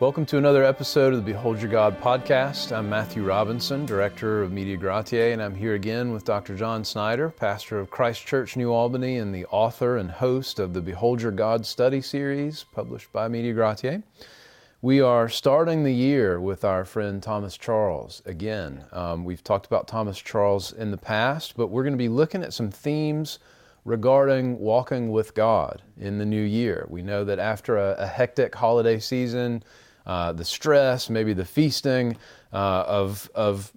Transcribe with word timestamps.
Welcome 0.00 0.24
to 0.26 0.38
another 0.38 0.64
episode 0.64 1.12
of 1.12 1.26
the 1.26 1.32
Behold 1.32 1.60
Your 1.60 1.70
God 1.70 2.00
podcast. 2.00 2.74
I'm 2.74 2.88
Matthew 2.88 3.22
Robinson, 3.22 3.84
Director 3.84 4.42
of 4.42 4.50
Media 4.50 4.78
Gratiae, 4.78 5.34
and 5.34 5.42
I'm 5.42 5.54
here 5.54 5.74
again 5.74 6.10
with 6.10 6.24
Dr. 6.24 6.56
John 6.56 6.86
Snyder, 6.86 7.28
pastor 7.28 7.78
of 7.78 7.90
Christ 7.90 8.26
Church 8.26 8.56
New 8.56 8.72
Albany 8.72 9.18
and 9.18 9.34
the 9.34 9.44
author 9.50 9.98
and 9.98 10.10
host 10.10 10.58
of 10.58 10.72
the 10.72 10.80
Behold 10.80 11.20
Your 11.20 11.32
God 11.32 11.66
study 11.66 12.00
series 12.00 12.64
published 12.72 13.12
by 13.12 13.28
Media 13.28 13.52
Gratiae. 13.52 14.02
We 14.80 15.02
are 15.02 15.28
starting 15.28 15.84
the 15.84 15.92
year 15.92 16.40
with 16.40 16.64
our 16.64 16.86
friend 16.86 17.22
Thomas 17.22 17.58
Charles 17.58 18.22
again. 18.24 18.86
Um, 18.92 19.26
we've 19.26 19.44
talked 19.44 19.66
about 19.66 19.86
Thomas 19.86 20.18
Charles 20.18 20.72
in 20.72 20.92
the 20.92 20.96
past, 20.96 21.58
but 21.58 21.66
we're 21.66 21.82
going 21.84 21.92
to 21.92 21.98
be 21.98 22.08
looking 22.08 22.42
at 22.42 22.54
some 22.54 22.70
themes 22.70 23.38
regarding 23.84 24.58
walking 24.60 25.10
with 25.10 25.34
God 25.34 25.82
in 25.98 26.16
the 26.16 26.24
new 26.24 26.42
year. 26.42 26.86
We 26.88 27.02
know 27.02 27.22
that 27.24 27.38
after 27.38 27.76
a, 27.76 27.96
a 27.98 28.06
hectic 28.06 28.54
holiday 28.54 28.98
season, 28.98 29.62
uh, 30.06 30.32
the 30.32 30.44
stress, 30.44 31.10
maybe 31.10 31.32
the 31.32 31.44
feasting 31.44 32.16
uh, 32.52 32.84
of, 32.86 33.30
of 33.34 33.72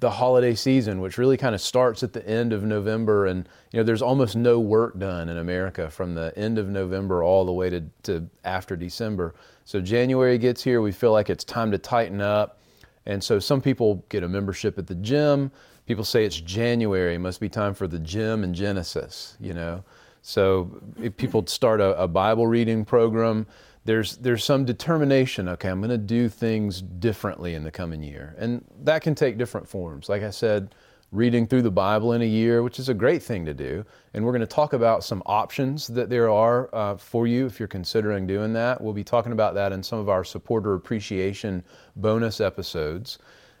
the 0.00 0.10
holiday 0.10 0.54
season, 0.54 1.00
which 1.00 1.16
really 1.16 1.36
kind 1.36 1.54
of 1.54 1.60
starts 1.60 2.02
at 2.02 2.12
the 2.12 2.28
end 2.28 2.52
of 2.52 2.64
November. 2.64 3.26
And, 3.26 3.48
you 3.70 3.78
know, 3.78 3.84
there's 3.84 4.02
almost 4.02 4.34
no 4.34 4.58
work 4.58 4.98
done 4.98 5.28
in 5.28 5.38
America 5.38 5.88
from 5.88 6.14
the 6.14 6.32
end 6.36 6.58
of 6.58 6.68
November 6.68 7.22
all 7.22 7.44
the 7.44 7.52
way 7.52 7.70
to, 7.70 7.84
to 8.02 8.28
after 8.44 8.76
December. 8.76 9.34
So 9.64 9.80
January 9.80 10.38
gets 10.38 10.62
here, 10.62 10.82
we 10.82 10.90
feel 10.90 11.12
like 11.12 11.30
it's 11.30 11.44
time 11.44 11.70
to 11.70 11.78
tighten 11.78 12.20
up. 12.20 12.58
And 13.06 13.22
so 13.22 13.38
some 13.38 13.60
people 13.60 14.04
get 14.08 14.24
a 14.24 14.28
membership 14.28 14.76
at 14.76 14.86
the 14.88 14.96
gym. 14.96 15.52
People 15.86 16.04
say 16.04 16.24
it's 16.24 16.40
January, 16.40 17.16
must 17.18 17.40
be 17.40 17.48
time 17.48 17.74
for 17.74 17.86
the 17.86 17.98
gym 17.98 18.44
and 18.44 18.54
Genesis, 18.54 19.36
you 19.40 19.54
know. 19.54 19.84
So 20.22 20.80
people 21.16 21.46
start 21.46 21.80
a, 21.80 22.00
a 22.00 22.06
Bible 22.06 22.46
reading 22.46 22.84
program, 22.84 23.46
there's 23.84 24.16
there's 24.18 24.44
some 24.44 24.64
determination 24.64 25.48
okay 25.48 25.68
i'm 25.68 25.80
going 25.80 25.90
to 25.90 25.98
do 25.98 26.28
things 26.28 26.82
differently 26.82 27.54
in 27.54 27.64
the 27.64 27.70
coming 27.70 28.02
year. 28.02 28.34
And 28.38 28.64
that 28.82 29.02
can 29.02 29.14
take 29.14 29.38
different 29.38 29.68
forms. 29.68 30.08
Like 30.08 30.22
i 30.22 30.30
said 30.30 30.74
reading 31.10 31.46
through 31.46 31.60
the 31.60 31.70
bible 31.70 32.14
in 32.14 32.22
a 32.22 32.26
year 32.26 32.62
which 32.62 32.78
is 32.78 32.88
a 32.88 32.94
great 32.94 33.22
thing 33.22 33.44
to 33.44 33.54
do. 33.54 33.84
And 34.14 34.24
we're 34.24 34.32
going 34.32 34.40
to 34.40 34.46
talk 34.46 34.72
about 34.72 35.04
some 35.04 35.22
options 35.26 35.86
that 35.88 36.08
there 36.08 36.30
are 36.30 36.74
uh, 36.74 36.96
for 36.96 37.26
you 37.26 37.46
if 37.46 37.58
you're 37.58 37.68
considering 37.68 38.26
doing 38.26 38.52
that. 38.54 38.80
We'll 38.80 38.94
be 38.94 39.04
talking 39.04 39.32
about 39.32 39.54
that 39.54 39.72
in 39.72 39.82
some 39.82 39.98
of 39.98 40.08
our 40.08 40.24
supporter 40.24 40.74
appreciation 40.74 41.64
bonus 41.96 42.40
episodes. 42.40 43.18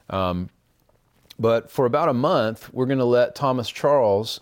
Um, 0.08 0.48
but 1.38 1.70
for 1.70 1.86
about 1.86 2.08
a 2.08 2.14
month 2.14 2.72
we're 2.72 2.86
going 2.86 2.98
to 2.98 3.04
let 3.04 3.34
thomas 3.34 3.68
charles 3.68 4.40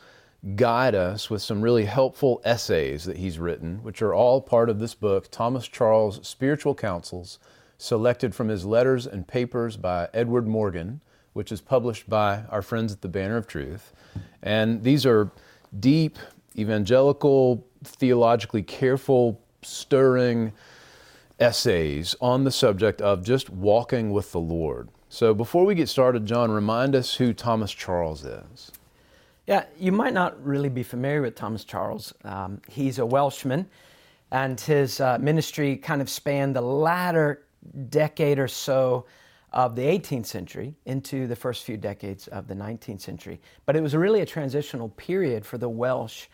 guide 0.56 0.94
us 0.94 1.28
with 1.28 1.42
some 1.42 1.60
really 1.60 1.84
helpful 1.84 2.40
essays 2.44 3.04
that 3.04 3.18
he's 3.18 3.38
written, 3.38 3.82
which 3.82 4.00
are 4.00 4.14
all 4.14 4.40
part 4.40 4.70
of 4.70 4.78
this 4.78 4.94
book, 4.94 5.30
Thomas 5.30 5.68
Charles 5.68 6.26
Spiritual 6.26 6.74
Counsels, 6.74 7.38
selected 7.76 8.34
from 8.34 8.48
his 8.48 8.64
letters 8.64 9.06
and 9.06 9.28
papers 9.28 9.76
by 9.76 10.08
Edward 10.14 10.46
Morgan, 10.46 11.00
which 11.32 11.52
is 11.52 11.60
published 11.60 12.08
by 12.08 12.44
our 12.50 12.62
friends 12.62 12.92
at 12.92 13.02
the 13.02 13.08
Banner 13.08 13.36
of 13.36 13.46
Truth. 13.46 13.92
And 14.42 14.82
these 14.82 15.04
are 15.04 15.30
deep, 15.78 16.18
evangelical, 16.56 17.66
theologically 17.84 18.62
careful, 18.62 19.40
stirring 19.62 20.52
essays 21.38 22.14
on 22.20 22.44
the 22.44 22.50
subject 22.50 23.00
of 23.00 23.22
just 23.22 23.50
walking 23.50 24.10
with 24.10 24.32
the 24.32 24.40
Lord. 24.40 24.88
So 25.08 25.34
before 25.34 25.64
we 25.64 25.74
get 25.74 25.88
started, 25.88 26.26
John, 26.26 26.50
remind 26.50 26.94
us 26.94 27.14
who 27.14 27.32
Thomas 27.32 27.72
Charles 27.72 28.24
is. 28.24 28.72
Yeah, 29.50 29.64
you 29.76 29.90
might 29.90 30.14
not 30.14 30.40
really 30.46 30.68
be 30.68 30.84
familiar 30.84 31.22
with 31.22 31.34
Thomas 31.34 31.64
Charles. 31.64 32.14
Um, 32.22 32.62
he's 32.68 33.00
a 33.00 33.04
Welshman, 33.04 33.68
and 34.30 34.60
his 34.60 35.00
uh, 35.00 35.18
ministry 35.18 35.76
kind 35.76 36.00
of 36.00 36.08
spanned 36.08 36.54
the 36.54 36.60
latter 36.60 37.42
decade 37.88 38.38
or 38.38 38.46
so 38.46 39.06
of 39.52 39.74
the 39.74 39.82
18th 39.82 40.26
century 40.26 40.76
into 40.86 41.26
the 41.26 41.34
first 41.34 41.64
few 41.64 41.76
decades 41.76 42.28
of 42.28 42.46
the 42.46 42.54
19th 42.54 43.00
century. 43.00 43.40
But 43.66 43.74
it 43.74 43.82
was 43.82 43.96
really 43.96 44.20
a 44.20 44.24
transitional 44.24 44.90
period 44.90 45.44
for 45.44 45.58
the 45.58 45.68
Welsh, 45.68 46.26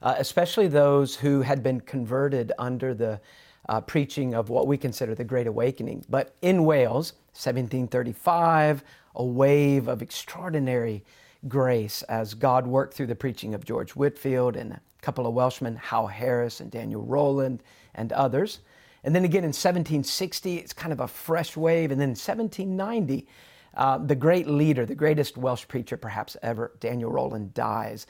uh, 0.00 0.14
especially 0.18 0.68
those 0.68 1.16
who 1.16 1.42
had 1.42 1.64
been 1.64 1.80
converted 1.80 2.52
under 2.56 2.94
the 2.94 3.20
uh, 3.68 3.80
preaching 3.80 4.32
of 4.32 4.48
what 4.48 4.68
we 4.68 4.78
consider 4.78 5.16
the 5.16 5.24
Great 5.24 5.48
Awakening. 5.48 6.04
But 6.08 6.36
in 6.40 6.64
Wales, 6.64 7.14
1735, 7.32 8.84
a 9.16 9.24
wave 9.24 9.88
of 9.88 10.02
extraordinary 10.02 11.02
grace 11.48 12.02
as 12.02 12.34
God 12.34 12.66
worked 12.66 12.94
through 12.94 13.06
the 13.06 13.14
preaching 13.14 13.54
of 13.54 13.64
George 13.64 13.92
Whitefield 13.92 14.56
and 14.56 14.72
a 14.72 14.80
couple 15.02 15.26
of 15.26 15.34
Welshmen, 15.34 15.76
Howell 15.76 16.08
Harris 16.08 16.60
and 16.60 16.70
Daniel 16.70 17.02
Rowland 17.02 17.62
and 17.94 18.12
others. 18.12 18.60
And 19.04 19.14
then 19.14 19.24
again 19.24 19.44
in 19.44 19.48
1760, 19.48 20.56
it's 20.56 20.72
kind 20.72 20.92
of 20.92 21.00
a 21.00 21.08
fresh 21.08 21.56
wave. 21.56 21.90
And 21.90 22.00
then 22.00 22.10
in 22.10 22.16
1790, 22.16 23.26
uh, 23.74 23.98
the 23.98 24.14
great 24.14 24.46
leader, 24.46 24.84
the 24.84 24.94
greatest 24.94 25.36
Welsh 25.36 25.66
preacher 25.66 25.96
perhaps 25.96 26.36
ever, 26.42 26.72
Daniel 26.80 27.10
Rowland, 27.10 27.54
dies. 27.54 28.06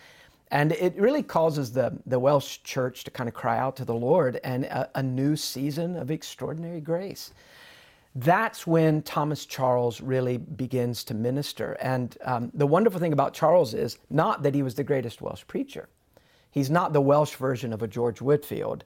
And 0.50 0.72
it 0.72 0.96
really 0.96 1.22
causes 1.22 1.72
the, 1.72 1.96
the 2.06 2.18
Welsh 2.18 2.58
church 2.64 3.04
to 3.04 3.10
kind 3.12 3.28
of 3.28 3.34
cry 3.34 3.58
out 3.58 3.76
to 3.76 3.84
the 3.84 3.94
Lord 3.94 4.40
and 4.42 4.64
a, 4.64 4.90
a 4.96 5.02
new 5.02 5.36
season 5.36 5.96
of 5.96 6.10
extraordinary 6.10 6.80
grace 6.80 7.32
that's 8.14 8.66
when 8.66 9.02
Thomas 9.02 9.46
Charles 9.46 10.00
really 10.00 10.36
begins 10.36 11.04
to 11.04 11.14
minister. 11.14 11.76
And 11.80 12.16
um, 12.24 12.50
the 12.54 12.66
wonderful 12.66 12.98
thing 12.98 13.12
about 13.12 13.34
Charles 13.34 13.72
is 13.72 13.98
not 14.10 14.42
that 14.42 14.54
he 14.54 14.62
was 14.62 14.74
the 14.74 14.84
greatest 14.84 15.22
Welsh 15.22 15.44
preacher, 15.46 15.88
he's 16.50 16.70
not 16.70 16.92
the 16.92 17.00
Welsh 17.00 17.34
version 17.34 17.72
of 17.72 17.82
a 17.82 17.88
George 17.88 18.20
Whitefield. 18.20 18.84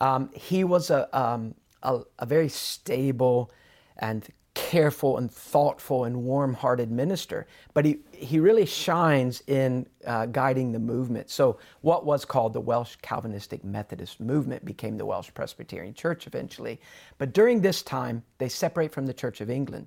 Um, 0.00 0.30
he 0.32 0.62
was 0.62 0.90
a, 0.90 1.08
um, 1.18 1.54
a, 1.82 2.00
a 2.20 2.26
very 2.26 2.48
stable 2.48 3.50
and 3.96 4.28
careful 4.58 5.18
and 5.18 5.30
thoughtful 5.30 6.02
and 6.02 6.24
warm 6.24 6.52
hearted 6.52 6.90
minister, 6.90 7.46
but 7.74 7.84
he, 7.84 7.98
he 8.10 8.40
really 8.40 8.66
shines 8.66 9.40
in 9.46 9.86
uh, 10.04 10.26
guiding 10.26 10.72
the 10.72 10.80
movement. 10.80 11.30
So, 11.30 11.58
what 11.82 12.04
was 12.04 12.24
called 12.24 12.54
the 12.54 12.60
Welsh 12.60 12.96
Calvinistic 13.00 13.62
Methodist 13.62 14.18
movement 14.18 14.64
became 14.64 14.98
the 14.98 15.06
Welsh 15.06 15.30
Presbyterian 15.32 15.94
Church 15.94 16.26
eventually. 16.26 16.80
But 17.18 17.32
during 17.32 17.60
this 17.60 17.82
time, 17.82 18.24
they 18.38 18.48
separate 18.48 18.90
from 18.92 19.06
the 19.06 19.14
Church 19.14 19.40
of 19.40 19.48
England. 19.48 19.86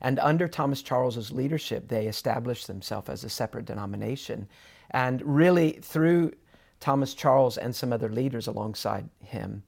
And 0.00 0.20
under 0.20 0.46
Thomas 0.46 0.82
Charles's 0.82 1.32
leadership, 1.32 1.88
they 1.88 2.06
established 2.06 2.68
themselves 2.68 3.08
as 3.08 3.24
a 3.24 3.28
separate 3.28 3.64
denomination. 3.64 4.46
And 4.92 5.20
really, 5.24 5.72
through 5.82 6.32
Thomas 6.78 7.14
Charles 7.14 7.58
and 7.58 7.74
some 7.74 7.92
other 7.92 8.08
leaders 8.08 8.46
alongside 8.46 9.08
him, 9.24 9.64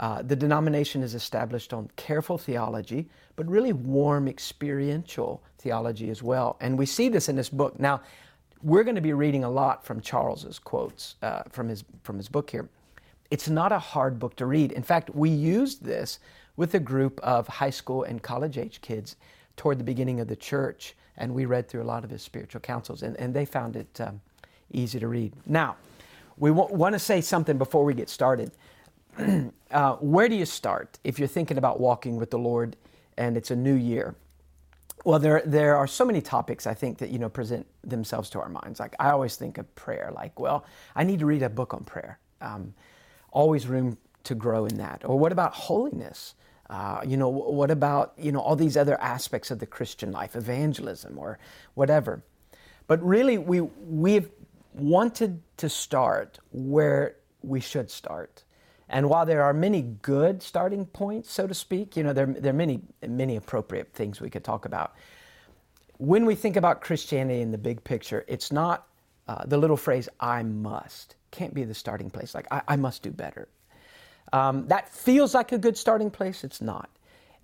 uh, 0.00 0.22
the 0.22 0.34
denomination 0.34 1.02
is 1.02 1.14
established 1.14 1.74
on 1.74 1.88
careful 1.96 2.38
theology, 2.38 3.06
but 3.36 3.46
really 3.46 3.74
warm 3.74 4.28
experiential 4.28 5.42
theology 5.58 6.08
as 6.10 6.22
well. 6.22 6.56
And 6.60 6.78
we 6.78 6.86
see 6.86 7.10
this 7.10 7.28
in 7.28 7.36
this 7.36 7.50
book. 7.50 7.78
Now, 7.78 8.00
we're 8.62 8.82
going 8.82 8.94
to 8.94 9.02
be 9.02 9.12
reading 9.12 9.44
a 9.44 9.50
lot 9.50 9.84
from 9.84 10.00
Charles's 10.00 10.58
quotes 10.58 11.16
uh, 11.22 11.42
from, 11.50 11.68
his, 11.68 11.84
from 12.02 12.16
his 12.16 12.28
book 12.28 12.50
here. 12.50 12.68
It's 13.30 13.48
not 13.48 13.72
a 13.72 13.78
hard 13.78 14.18
book 14.18 14.36
to 14.36 14.46
read. 14.46 14.72
In 14.72 14.82
fact, 14.82 15.14
we 15.14 15.28
used 15.28 15.84
this 15.84 16.18
with 16.56 16.74
a 16.74 16.80
group 16.80 17.20
of 17.22 17.46
high 17.46 17.70
school 17.70 18.02
and 18.02 18.22
college 18.22 18.58
age 18.58 18.80
kids 18.80 19.16
toward 19.56 19.78
the 19.78 19.84
beginning 19.84 20.20
of 20.20 20.28
the 20.28 20.36
church, 20.36 20.94
and 21.18 21.34
we 21.34 21.44
read 21.44 21.68
through 21.68 21.82
a 21.82 21.84
lot 21.84 22.04
of 22.04 22.10
his 22.10 22.22
spiritual 22.22 22.60
counsels, 22.62 23.02
and, 23.02 23.16
and 23.18 23.34
they 23.34 23.44
found 23.44 23.76
it 23.76 24.00
um, 24.00 24.20
easy 24.72 24.98
to 24.98 25.08
read. 25.08 25.34
Now, 25.44 25.76
we 26.38 26.48
w- 26.50 26.74
want 26.74 26.94
to 26.94 26.98
say 26.98 27.20
something 27.20 27.58
before 27.58 27.84
we 27.84 27.92
get 27.92 28.08
started. 28.08 28.50
uh, 29.70 29.96
where 29.96 30.28
do 30.28 30.34
you 30.34 30.46
start 30.46 30.98
if 31.04 31.18
you're 31.18 31.28
thinking 31.28 31.58
about 31.58 31.80
walking 31.80 32.16
with 32.16 32.30
the 32.30 32.38
Lord 32.38 32.76
and 33.16 33.36
it's 33.36 33.50
a 33.50 33.56
new 33.56 33.74
year? 33.74 34.14
Well, 35.04 35.18
there 35.18 35.42
there 35.46 35.76
are 35.76 35.86
so 35.86 36.04
many 36.04 36.20
topics 36.20 36.66
I 36.66 36.74
think 36.74 36.98
that 36.98 37.10
you 37.10 37.18
know 37.18 37.28
present 37.28 37.66
themselves 37.82 38.30
to 38.30 38.40
our 38.40 38.48
minds. 38.48 38.80
Like 38.80 38.94
I 38.98 39.10
always 39.10 39.36
think 39.36 39.58
of 39.58 39.74
prayer. 39.74 40.10
Like, 40.14 40.38
well, 40.38 40.64
I 40.94 41.04
need 41.04 41.20
to 41.20 41.26
read 41.26 41.42
a 41.42 41.48
book 41.48 41.72
on 41.72 41.84
prayer. 41.84 42.18
Um, 42.40 42.74
always 43.32 43.66
room 43.66 43.96
to 44.24 44.34
grow 44.34 44.66
in 44.66 44.76
that. 44.76 45.02
Or 45.04 45.18
what 45.18 45.32
about 45.32 45.54
holiness? 45.54 46.34
Uh, 46.68 47.00
you 47.04 47.16
know, 47.16 47.28
what 47.28 47.70
about 47.70 48.12
you 48.18 48.30
know 48.30 48.40
all 48.40 48.56
these 48.56 48.76
other 48.76 49.00
aspects 49.00 49.50
of 49.50 49.58
the 49.58 49.66
Christian 49.66 50.12
life, 50.12 50.36
evangelism 50.36 51.18
or 51.18 51.38
whatever. 51.74 52.22
But 52.86 53.02
really, 53.02 53.38
we 53.38 53.60
we've 53.60 54.30
wanted 54.74 55.42
to 55.56 55.68
start 55.68 56.38
where 56.52 57.16
we 57.42 57.60
should 57.60 57.90
start. 57.90 58.44
And 58.90 59.08
while 59.08 59.24
there 59.24 59.42
are 59.42 59.54
many 59.54 59.82
good 59.82 60.42
starting 60.42 60.84
points, 60.84 61.30
so 61.30 61.46
to 61.46 61.54
speak, 61.54 61.96
you 61.96 62.02
know, 62.02 62.12
there, 62.12 62.26
there 62.26 62.50
are 62.50 62.56
many, 62.56 62.80
many 63.06 63.36
appropriate 63.36 63.92
things 63.94 64.20
we 64.20 64.28
could 64.28 64.42
talk 64.42 64.64
about. 64.64 64.94
When 65.98 66.26
we 66.26 66.34
think 66.34 66.56
about 66.56 66.80
Christianity 66.80 67.40
in 67.40 67.52
the 67.52 67.58
big 67.58 67.84
picture, 67.84 68.24
it's 68.26 68.50
not 68.50 68.88
uh, 69.28 69.44
the 69.46 69.56
little 69.56 69.76
phrase, 69.76 70.08
I 70.18 70.42
must, 70.42 71.14
can't 71.30 71.54
be 71.54 71.62
the 71.62 71.74
starting 71.74 72.10
place. 72.10 72.34
Like, 72.34 72.48
I, 72.50 72.62
I 72.66 72.76
must 72.76 73.04
do 73.04 73.10
better. 73.12 73.48
Um, 74.32 74.66
that 74.66 74.92
feels 74.92 75.34
like 75.34 75.52
a 75.52 75.58
good 75.58 75.76
starting 75.76 76.10
place, 76.10 76.42
it's 76.42 76.60
not. 76.60 76.90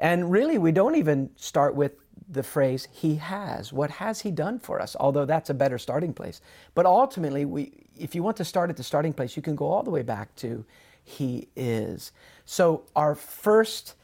And 0.01 0.31
really, 0.31 0.59
we 0.59 0.73
don't 0.73 0.97
even 0.97 1.31
start 1.37 1.77
with 1.77 1.93
the 2.29 2.43
phrase, 2.43 2.89
He 2.91 3.17
has. 3.17 3.73
What 3.73 3.91
has 3.91 4.21
He 4.21 4.33
done 4.33 4.59
for 4.59 4.81
us? 4.81 4.97
Although 4.99 5.27
that's 5.27 5.51
a 5.51 5.55
better 5.55 5.79
starting 5.79 6.13
place. 6.13 6.41
But 6.75 6.87
ultimately, 6.87 7.45
we, 7.45 7.85
if 7.97 8.17
you 8.17 8.25
want 8.25 8.37
to 8.39 8.45
start 8.45 8.69
at 8.69 8.77
the 8.77 8.83
starting 8.83 9.13
place, 9.13 9.37
you 9.37 9.43
can 9.43 9.55
go 9.55 9.67
all 9.67 9.85
the 9.85 9.91
way 9.91 10.03
back 10.03 10.35
to 10.37 10.65
he 11.07 11.49
is. 11.55 12.13
So, 12.45 12.83
our 12.97 13.15
first 13.15 13.95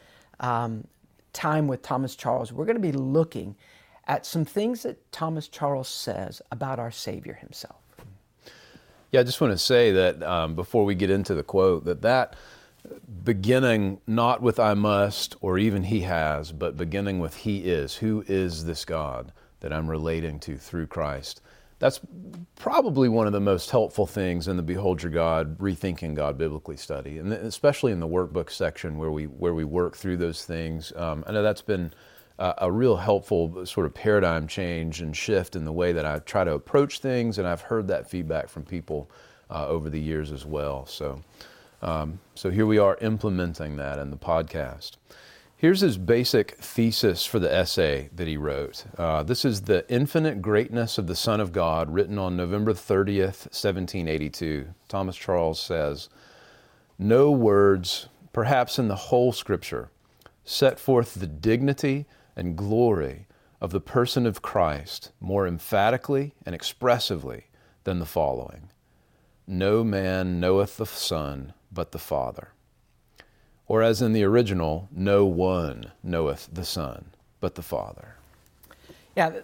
um, 0.41 0.87
time 1.33 1.67
with 1.67 1.83
Thomas 1.83 2.15
Charles, 2.15 2.53
we're 2.53 2.65
going 2.65 2.77
to 2.77 2.81
be 2.81 2.93
looking 2.93 3.57
at 4.07 4.25
some 4.25 4.45
things 4.45 4.85
that 4.85 5.11
Thomas 5.13 5.49
Charles 5.49 5.89
says 5.89 6.41
about 6.51 6.79
our 6.79 6.91
Savior 6.91 7.35
himself. 7.35 7.77
Yeah, 9.11 9.21
I 9.21 9.25
just 9.25 9.41
want 9.41 9.53
to 9.53 9.59
say 9.59 9.93
that 9.93 10.23
um, 10.23 10.55
before 10.55 10.85
we 10.85 10.95
get 10.95 11.11
into 11.11 11.35
the 11.35 11.43
quote, 11.43 11.85
that 11.85 12.03
that 12.03 12.35
beginning 13.25 14.01
not 14.07 14.41
with 14.41 14.59
I 14.59 14.75
must 14.75 15.37
or 15.41 15.59
even 15.59 15.85
He 15.85 16.01
has, 16.03 16.53
but 16.53 16.77
beginning 16.77 17.19
with 17.19 17.37
He 17.39 17.59
is. 17.59 17.97
Who 17.97 18.25
is 18.27 18.65
this 18.65 18.85
God 18.85 19.33
that 19.61 19.73
I'm 19.73 19.91
relating 19.91 20.39
to 20.41 20.57
through 20.57 20.87
Christ? 20.87 21.41
That's 21.83 21.99
probably 22.55 23.09
one 23.09 23.27
of 23.27 23.33
the 23.33 23.41
most 23.41 23.69
helpful 23.71 24.07
things 24.07 24.47
in 24.47 24.57
the 24.57 24.63
Behold 24.63 25.03
Your 25.03 25.11
God, 25.11 25.59
Rethinking 25.59 26.15
God 26.15 26.39
biblically 26.39 26.77
study, 26.77 27.19
and 27.19 27.33
especially 27.33 27.91
in 27.91 27.99
the 27.99 28.07
workbook 28.07 28.53
section 28.53 28.99
where 28.99 29.11
we 29.11 29.25
where 29.25 29.53
we 29.53 29.65
work 29.65 29.97
through 29.97 30.19
those 30.19 30.45
things. 30.45 30.93
Um, 30.95 31.25
I 31.27 31.33
know 31.33 31.43
that's 31.43 31.61
been 31.61 31.93
uh, 32.39 32.53
a 32.59 32.71
real 32.71 32.99
helpful 32.99 33.67
sort 33.67 33.87
of 33.87 33.95
paradigm 33.95 34.47
change 34.47 35.01
and 35.01 35.17
shift 35.17 35.57
in 35.57 35.65
the 35.65 35.73
way 35.73 35.91
that 35.93 36.07
I 36.07 36.21
try 36.21 36.45
to 36.45 36.53
approach 36.53 37.01
things, 37.01 37.39
and 37.39 37.49
I've 37.49 37.63
heard 37.63 37.89
that 37.89 38.09
feedback 38.09 38.49
from 38.49 38.63
people 38.63 39.11
uh, 39.51 39.67
over 39.67 39.91
the 39.91 40.01
years 40.01 40.31
as 40.31 40.47
well. 40.47 40.87
So, 40.87 41.21
um, 41.83 42.21
so 42.37 42.51
here 42.51 42.67
we 42.67 42.79
are 42.79 42.97
implementing 43.01 43.75
that 43.79 43.99
in 43.99 44.11
the 44.13 44.17
podcast. 44.17 44.99
Here's 45.63 45.81
his 45.81 45.97
basic 45.97 46.57
thesis 46.57 47.25
for 47.25 47.39
the 47.39 47.55
essay 47.55 48.11
that 48.17 48.27
he 48.27 48.37
wrote. 48.37 48.85
Uh, 48.99 49.23
this 49.23 49.45
is 49.45 49.63
The 49.63 49.89
Infinite 49.89 50.43
Greatness 50.43 50.99
of 50.99 51.07
the 51.07 51.15
Son 51.15 51.39
of 51.39 51.53
God, 51.53 51.89
written 51.89 52.19
on 52.19 52.37
November 52.37 52.73
30th, 52.73 53.47
1782. 53.47 54.75
Thomas 54.89 55.15
Charles 55.15 55.61
says, 55.61 56.09
No 56.99 57.31
words, 57.31 58.09
perhaps 58.33 58.77
in 58.77 58.89
the 58.89 58.97
whole 58.97 59.31
Scripture, 59.31 59.93
set 60.43 60.81
forth 60.81 61.15
the 61.15 61.29
dignity 61.29 62.07
and 62.35 62.59
glory 62.59 63.29
of 63.61 63.71
the 63.71 63.81
person 63.81 64.27
of 64.27 64.43
Christ 64.43 65.13
more 65.21 65.47
emphatically 65.47 66.35
and 66.45 66.57
expressively 66.57 67.45
than 67.85 68.01
the 68.01 68.05
following 68.05 68.71
No 69.47 69.85
man 69.85 70.41
knoweth 70.41 70.77
the 70.77 70.87
Son 70.87 71.53
but 71.71 71.93
the 71.93 72.01
Father. 72.01 72.49
Or, 73.69 73.83
as 73.83 74.03
in 74.03 74.13
the 74.13 74.25
original, 74.25 74.89
no 74.93 75.25
one 75.25 75.93
knoweth 76.03 76.49
the 76.53 76.65
Son 76.65 77.07
but 77.41 77.55
the 77.55 77.63
Father. 77.63 78.17
Yeah, 79.17 79.41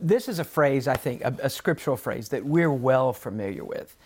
this 0.00 0.28
is 0.28 0.38
a 0.38 0.44
phrase, 0.44 0.88
I 0.88 0.94
think, 0.94 1.22
a, 1.22 1.34
a 1.42 1.50
scriptural 1.50 1.96
phrase 1.96 2.28
that 2.30 2.44
we're 2.44 2.72
well 2.72 3.12
familiar 3.12 3.64
with. 3.64 3.96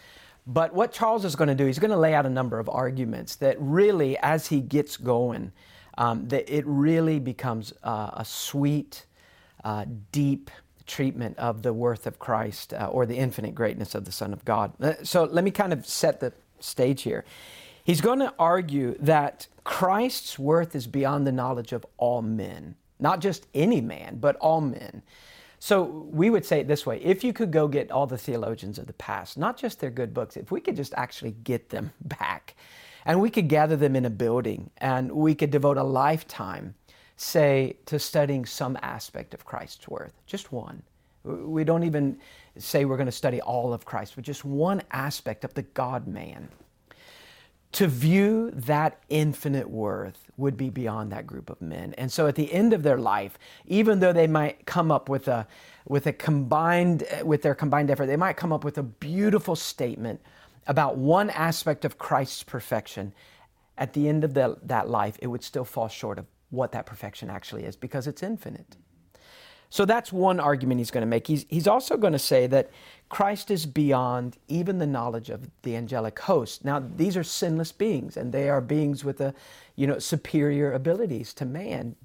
But 0.46 0.75
what 0.75 0.93
Charles 0.93 1.25
is 1.25 1.37
going 1.37 1.49
to 1.49 1.55
do, 1.55 1.67
he's 1.67 1.79
going 1.79 1.91
to 1.91 1.96
lay 1.96 2.14
out 2.14 2.26
a 2.26 2.31
number 2.31 2.58
of 2.58 2.69
arguments 2.69 3.37
that 3.37 3.56
really, 3.58 4.19
as 4.19 4.49
he 4.49 4.61
gets 4.61 4.96
going, 4.96 5.52
um, 5.96 6.29
that 6.29 6.52
it 6.55 6.64
really 6.67 7.19
becomes 7.19 7.73
uh, 7.82 8.11
a 8.14 8.25
sweet, 8.25 9.06
uh, 9.64 9.87
deep 10.12 10.50
treatment 10.87 11.38
of 11.38 11.62
the 11.62 11.73
worth 11.73 12.06
of 12.06 12.19
Christ 12.19 12.75
uh, 12.75 12.88
or 12.88 13.06
the 13.06 13.17
infinite 13.17 13.55
greatness 13.55 13.94
of 13.94 14.05
the 14.05 14.12
Son 14.12 14.32
of 14.32 14.44
God. 14.44 14.73
Uh, 14.81 14.94
so 15.02 15.25
let 15.25 15.44
me 15.44 15.50
kind 15.50 15.73
of 15.73 15.87
set 15.87 16.20
the 16.20 16.32
stage 16.61 17.02
here. 17.02 17.25
He's 17.84 18.00
going 18.00 18.20
to 18.20 18.32
argue 18.38 18.96
that 19.00 19.46
Christ's 19.62 20.38
worth 20.38 20.75
is 20.75 20.86
beyond 20.86 21.26
the 21.26 21.32
knowledge 21.32 21.72
of 21.72 21.84
all 21.98 22.22
men, 22.22 22.76
not 22.98 23.20
just 23.20 23.46
any 23.52 23.82
man, 23.82 24.16
but 24.20 24.36
all 24.36 24.62
men. 24.62 25.02
So 25.58 25.82
we 26.10 26.31
would 26.31 26.46
say 26.46 26.60
it 26.60 26.69
this 26.69 26.86
way 26.86 26.98
if 27.02 27.22
you 27.22 27.32
could 27.34 27.50
go 27.50 27.69
get 27.69 27.90
all 27.90 28.06
the 28.06 28.19
theologians 28.19 28.78
of 28.78 28.86
the 28.86 28.94
past, 28.94 29.36
not 29.36 29.58
just 29.58 29.81
their 29.81 29.90
good 29.90 30.14
books, 30.14 30.36
if 30.36 30.50
we 30.50 30.60
could 30.60 30.76
just 30.76 30.94
actually 30.96 31.32
get 31.44 31.69
them 31.69 31.92
back 32.00 32.54
and 33.04 33.20
we 33.20 33.28
could 33.28 33.48
gather 33.48 33.76
them 33.76 33.96
in 33.96 34.06
a 34.06 34.10
building 34.10 34.70
and 34.78 35.12
we 35.12 35.34
could 35.34 35.50
devote 35.50 35.76
a 35.76 35.82
lifetime, 35.82 36.75
say, 37.16 37.76
to 37.84 37.98
studying 37.98 38.46
some 38.46 38.78
aspect 38.82 39.34
of 39.34 39.44
Christ's 39.44 39.88
worth, 39.88 40.14
just 40.26 40.52
one. 40.52 40.82
We 41.22 41.64
don't 41.64 41.84
even 41.84 42.19
say 42.58 42.84
we're 42.84 42.96
going 42.96 43.06
to 43.06 43.12
study 43.12 43.40
all 43.42 43.75
of 43.75 43.84
Christ, 43.84 44.14
but 44.14 44.25
just 44.25 44.44
one 44.44 44.82
aspect 44.90 45.44
of 45.44 45.52
the 45.54 45.62
God 45.62 46.06
man. 46.06 46.48
To 47.75 47.87
view 47.87 48.50
that 48.53 49.00
infinite 49.09 49.69
worth 49.69 50.31
would 50.37 50.56
be 50.56 50.71
beyond 50.71 51.12
that 51.12 51.26
group 51.26 51.50
of 51.50 51.61
men. 51.61 51.94
And 51.99 52.11
so 52.11 52.26
at 52.26 52.35
the 52.35 52.53
end 52.53 52.73
of 52.73 52.82
their 52.82 52.99
life, 52.99 53.38
even 53.67 54.00
though 54.00 54.12
they 54.12 54.26
might 54.26 54.67
come 54.67 54.91
up 54.91 55.09
with 55.09 55.29
a 55.29 55.47
with 55.87 56.06
a 56.06 56.12
combined 56.12 57.05
with 57.23 57.43
their 57.43 57.55
combined 57.55 57.91
effort, 57.91 58.06
they 58.06 58.17
might 58.17 58.37
come 58.37 58.53
up 58.53 58.65
with 58.65 58.79
a 58.79 58.82
beautiful 58.82 59.56
statement 59.56 60.21
about 60.67 60.97
one 60.97 61.31
aspect 61.31 61.85
of 61.85 61.99
Christ's 61.99 62.43
perfection, 62.43 63.12
at 63.77 63.93
the 63.93 64.09
end 64.09 64.25
of 64.25 64.35
the, 64.35 64.56
that 64.62 64.88
life, 64.88 65.19
it 65.20 65.27
would 65.27 65.43
still 65.43 65.65
fall 65.65 65.88
short 65.88 66.19
of 66.19 66.27
what 66.50 66.73
that 66.73 66.87
perfection 66.87 67.29
actually 67.29 67.65
is 67.65 67.77
because 67.77 68.06
it's 68.06 68.23
infinite. 68.23 68.77
So 69.75 69.85
that's 69.85 70.12
one 70.12 70.38
argument 70.38 70.79
he's 70.79 70.93
going 70.93 71.03
to 71.03 71.06
make. 71.06 71.26
He's, 71.26 71.47
he's 71.49 71.67
also 71.67 71.97
going 71.97 72.12
to 72.12 72.19
say 72.19 72.47
that 72.47 72.71
Christ 73.09 73.50
is 73.50 73.67
beyond 73.67 74.37
even 74.47 74.79
the 74.79 74.87
knowledge 74.87 75.31
of 75.31 75.50
the 75.62 75.75
angelic 75.75 76.17
host. 76.17 76.65
Now, 76.65 76.81
these 76.97 77.17
are 77.17 77.25
sinless 77.25 77.73
beings, 77.73 78.17
and 78.17 78.32
they 78.32 78.49
are 78.49 78.61
beings 78.61 79.05
with 79.05 79.21
a, 79.21 79.35
you 79.75 79.88
know, 79.88 79.99
superior 79.99 80.73
abilities 80.75 81.35
to 81.35 81.44
man. 81.44 81.97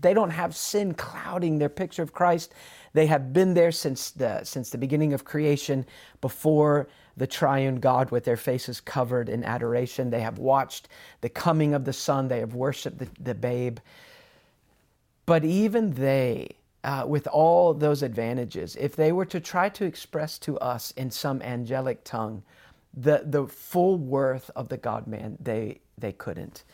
They 0.00 0.14
don't 0.14 0.30
have 0.30 0.56
sin 0.56 0.94
clouding 0.94 1.58
their 1.58 1.68
picture 1.68 2.02
of 2.02 2.14
Christ. 2.14 2.54
They 2.94 3.04
have 3.08 3.34
been 3.34 3.52
there 3.52 3.72
since 3.72 4.12
the, 4.12 4.42
since 4.44 4.70
the 4.70 4.78
beginning 4.78 5.12
of 5.12 5.22
creation, 5.22 5.84
before 6.22 6.88
the 7.18 7.26
triune 7.26 7.76
God 7.76 8.10
with 8.10 8.24
their 8.24 8.38
faces 8.38 8.80
covered 8.80 9.28
in 9.28 9.44
adoration. 9.44 10.08
They 10.08 10.22
have 10.22 10.38
watched 10.38 10.88
the 11.20 11.28
coming 11.28 11.74
of 11.74 11.84
the 11.84 11.92
Son. 11.92 12.28
They 12.28 12.40
have 12.40 12.54
worshiped 12.54 13.00
the, 13.00 13.08
the 13.20 13.34
babe. 13.34 13.80
But 15.26 15.44
even 15.44 15.92
they, 15.92 16.56
uh, 16.84 17.04
with 17.06 17.26
all 17.28 17.74
those 17.74 18.02
advantages, 18.02 18.76
if 18.76 18.96
they 18.96 19.12
were 19.12 19.24
to 19.26 19.40
try 19.40 19.68
to 19.68 19.84
express 19.84 20.38
to 20.38 20.58
us 20.58 20.92
in 20.92 21.10
some 21.10 21.40
angelic 21.42 22.04
tongue 22.04 22.42
the, 22.94 23.22
the 23.24 23.46
full 23.46 23.96
worth 23.96 24.50
of 24.54 24.68
the 24.68 24.76
God 24.76 25.06
man, 25.06 25.38
they, 25.40 25.80
they 25.96 26.12
couldn't. 26.12 26.64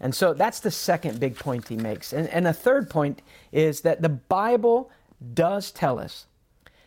And 0.00 0.14
so 0.14 0.32
that's 0.32 0.60
the 0.60 0.70
second 0.70 1.20
big 1.20 1.36
point 1.36 1.68
he 1.68 1.76
makes. 1.76 2.12
And, 2.12 2.28
and 2.28 2.46
a 2.46 2.52
third 2.52 2.88
point 2.88 3.22
is 3.52 3.82
that 3.82 4.00
the 4.00 4.08
Bible 4.08 4.90
does 5.34 5.70
tell 5.70 5.98
us 5.98 6.26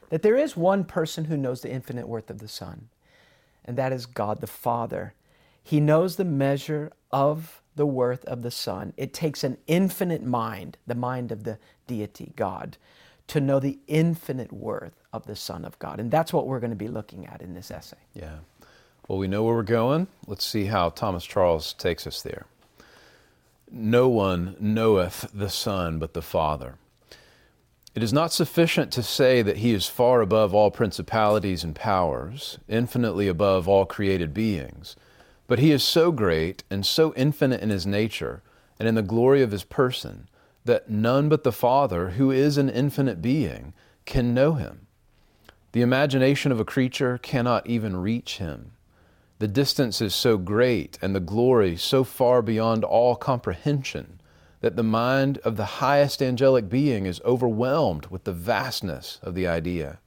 that 0.09 0.21
there 0.21 0.37
is 0.37 0.57
one 0.57 0.83
person 0.83 1.25
who 1.25 1.37
knows 1.37 1.61
the 1.61 1.71
infinite 1.71 2.07
worth 2.07 2.29
of 2.29 2.39
the 2.39 2.47
Son 2.47 2.89
and 3.65 3.77
that 3.77 3.93
is 3.93 4.05
God 4.05 4.41
the 4.41 4.47
Father. 4.47 5.13
He 5.63 5.79
knows 5.79 6.15
the 6.15 6.25
measure 6.25 6.91
of 7.11 7.60
the 7.75 7.85
worth 7.85 8.25
of 8.25 8.41
the 8.41 8.51
Son. 8.51 8.93
It 8.97 9.13
takes 9.13 9.43
an 9.43 9.57
infinite 9.67 10.23
mind, 10.23 10.77
the 10.85 10.95
mind 10.95 11.31
of 11.31 11.43
the 11.43 11.57
deity, 11.87 12.33
God, 12.35 12.77
to 13.27 13.39
know 13.39 13.59
the 13.59 13.79
infinite 13.87 14.51
worth 14.51 15.01
of 15.13 15.25
the 15.25 15.35
Son 15.35 15.65
of 15.65 15.79
God. 15.79 15.99
And 15.99 16.11
that's 16.11 16.33
what 16.33 16.47
we're 16.47 16.59
going 16.59 16.71
to 16.71 16.75
be 16.75 16.87
looking 16.87 17.25
at 17.25 17.41
in 17.41 17.53
this 17.53 17.71
essay. 17.71 17.97
Yeah. 18.13 18.39
Well, 19.07 19.17
we 19.17 19.27
know 19.27 19.43
where 19.43 19.55
we're 19.55 19.63
going. 19.63 20.07
Let's 20.27 20.45
see 20.45 20.65
how 20.65 20.89
Thomas 20.89 21.25
Charles 21.25 21.73
takes 21.73 22.05
us 22.05 22.21
there. 22.21 22.45
No 23.71 24.09
one 24.09 24.55
knoweth 24.59 25.29
the 25.33 25.49
Son 25.49 25.97
but 25.97 26.13
the 26.13 26.21
Father. 26.21 26.75
It 27.93 28.03
is 28.03 28.13
not 28.13 28.31
sufficient 28.31 28.91
to 28.93 29.03
say 29.03 29.41
that 29.41 29.57
he 29.57 29.73
is 29.73 29.87
far 29.87 30.21
above 30.21 30.53
all 30.53 30.71
principalities 30.71 31.63
and 31.63 31.75
powers, 31.75 32.57
infinitely 32.69 33.27
above 33.27 33.67
all 33.67 33.85
created 33.85 34.33
beings, 34.33 34.95
but 35.51 35.59
he 35.59 35.71
is 35.71 35.83
so 35.83 36.13
great 36.13 36.63
and 36.69 36.85
so 36.85 37.13
infinite 37.17 37.59
in 37.59 37.69
his 37.69 37.85
nature 37.85 38.41
and 38.79 38.87
in 38.87 38.95
the 38.95 39.01
glory 39.01 39.41
of 39.41 39.51
his 39.51 39.65
person 39.65 40.29
that 40.63 40.89
none 40.89 41.27
but 41.27 41.43
the 41.43 41.51
Father, 41.51 42.11
who 42.11 42.31
is 42.31 42.57
an 42.57 42.69
infinite 42.69 43.21
being, 43.21 43.73
can 44.05 44.33
know 44.33 44.53
him. 44.53 44.87
The 45.73 45.81
imagination 45.81 46.53
of 46.53 46.61
a 46.61 46.63
creature 46.63 47.17
cannot 47.17 47.67
even 47.67 47.97
reach 47.97 48.37
him. 48.37 48.71
The 49.39 49.47
distance 49.49 49.99
is 49.99 50.15
so 50.15 50.37
great 50.37 50.97
and 51.01 51.13
the 51.13 51.19
glory 51.19 51.75
so 51.75 52.05
far 52.05 52.41
beyond 52.41 52.85
all 52.85 53.17
comprehension 53.17 54.21
that 54.61 54.77
the 54.77 54.83
mind 54.83 55.37
of 55.39 55.57
the 55.57 55.81
highest 55.81 56.21
angelic 56.21 56.69
being 56.69 57.05
is 57.05 57.19
overwhelmed 57.25 58.05
with 58.05 58.23
the 58.23 58.31
vastness 58.31 59.19
of 59.21 59.35
the 59.35 59.47
idea. 59.47 59.99